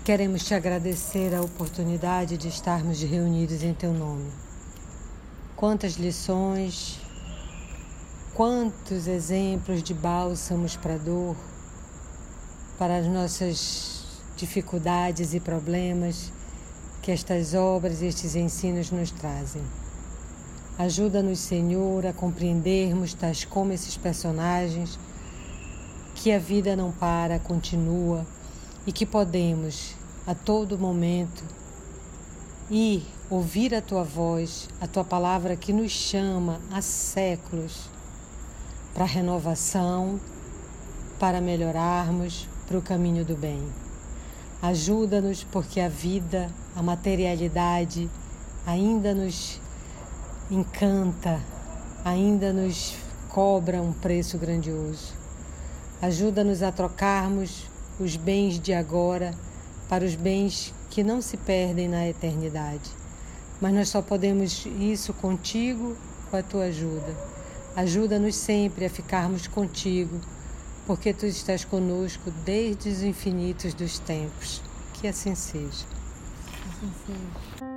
[0.05, 4.31] queremos te agradecer a oportunidade de estarmos reunidos em teu nome.
[5.55, 6.99] Quantas lições,
[8.35, 11.35] quantos exemplos de bálsamos para dor,
[12.77, 16.31] para as nossas dificuldades e problemas
[17.01, 19.63] que estas obras e estes ensinos nos trazem.
[20.77, 24.99] Ajuda-nos, Senhor, a compreendermos, tais como esses personagens,
[26.13, 28.25] que a vida não para, continua
[28.85, 31.43] e que podemos a todo momento
[32.69, 37.89] ir ouvir a tua voz, a tua palavra que nos chama há séculos
[38.93, 40.19] para renovação,
[41.19, 43.63] para melhorarmos para o caminho do bem.
[44.61, 48.09] Ajuda-nos porque a vida, a materialidade
[48.65, 49.59] ainda nos
[50.49, 51.41] encanta,
[52.05, 52.95] ainda nos
[53.29, 55.13] cobra um preço grandioso.
[56.01, 57.65] Ajuda-nos a trocarmos
[57.99, 59.33] os bens de agora
[59.89, 62.89] para os bens que não se perdem na eternidade.
[63.59, 65.97] Mas nós só podemos isso contigo
[66.29, 67.15] com a tua ajuda.
[67.75, 70.19] Ajuda-nos sempre a ficarmos contigo,
[70.85, 74.61] porque tu estás conosco desde os infinitos dos tempos.
[74.93, 75.85] Que assim seja.
[76.69, 77.76] Assim seja.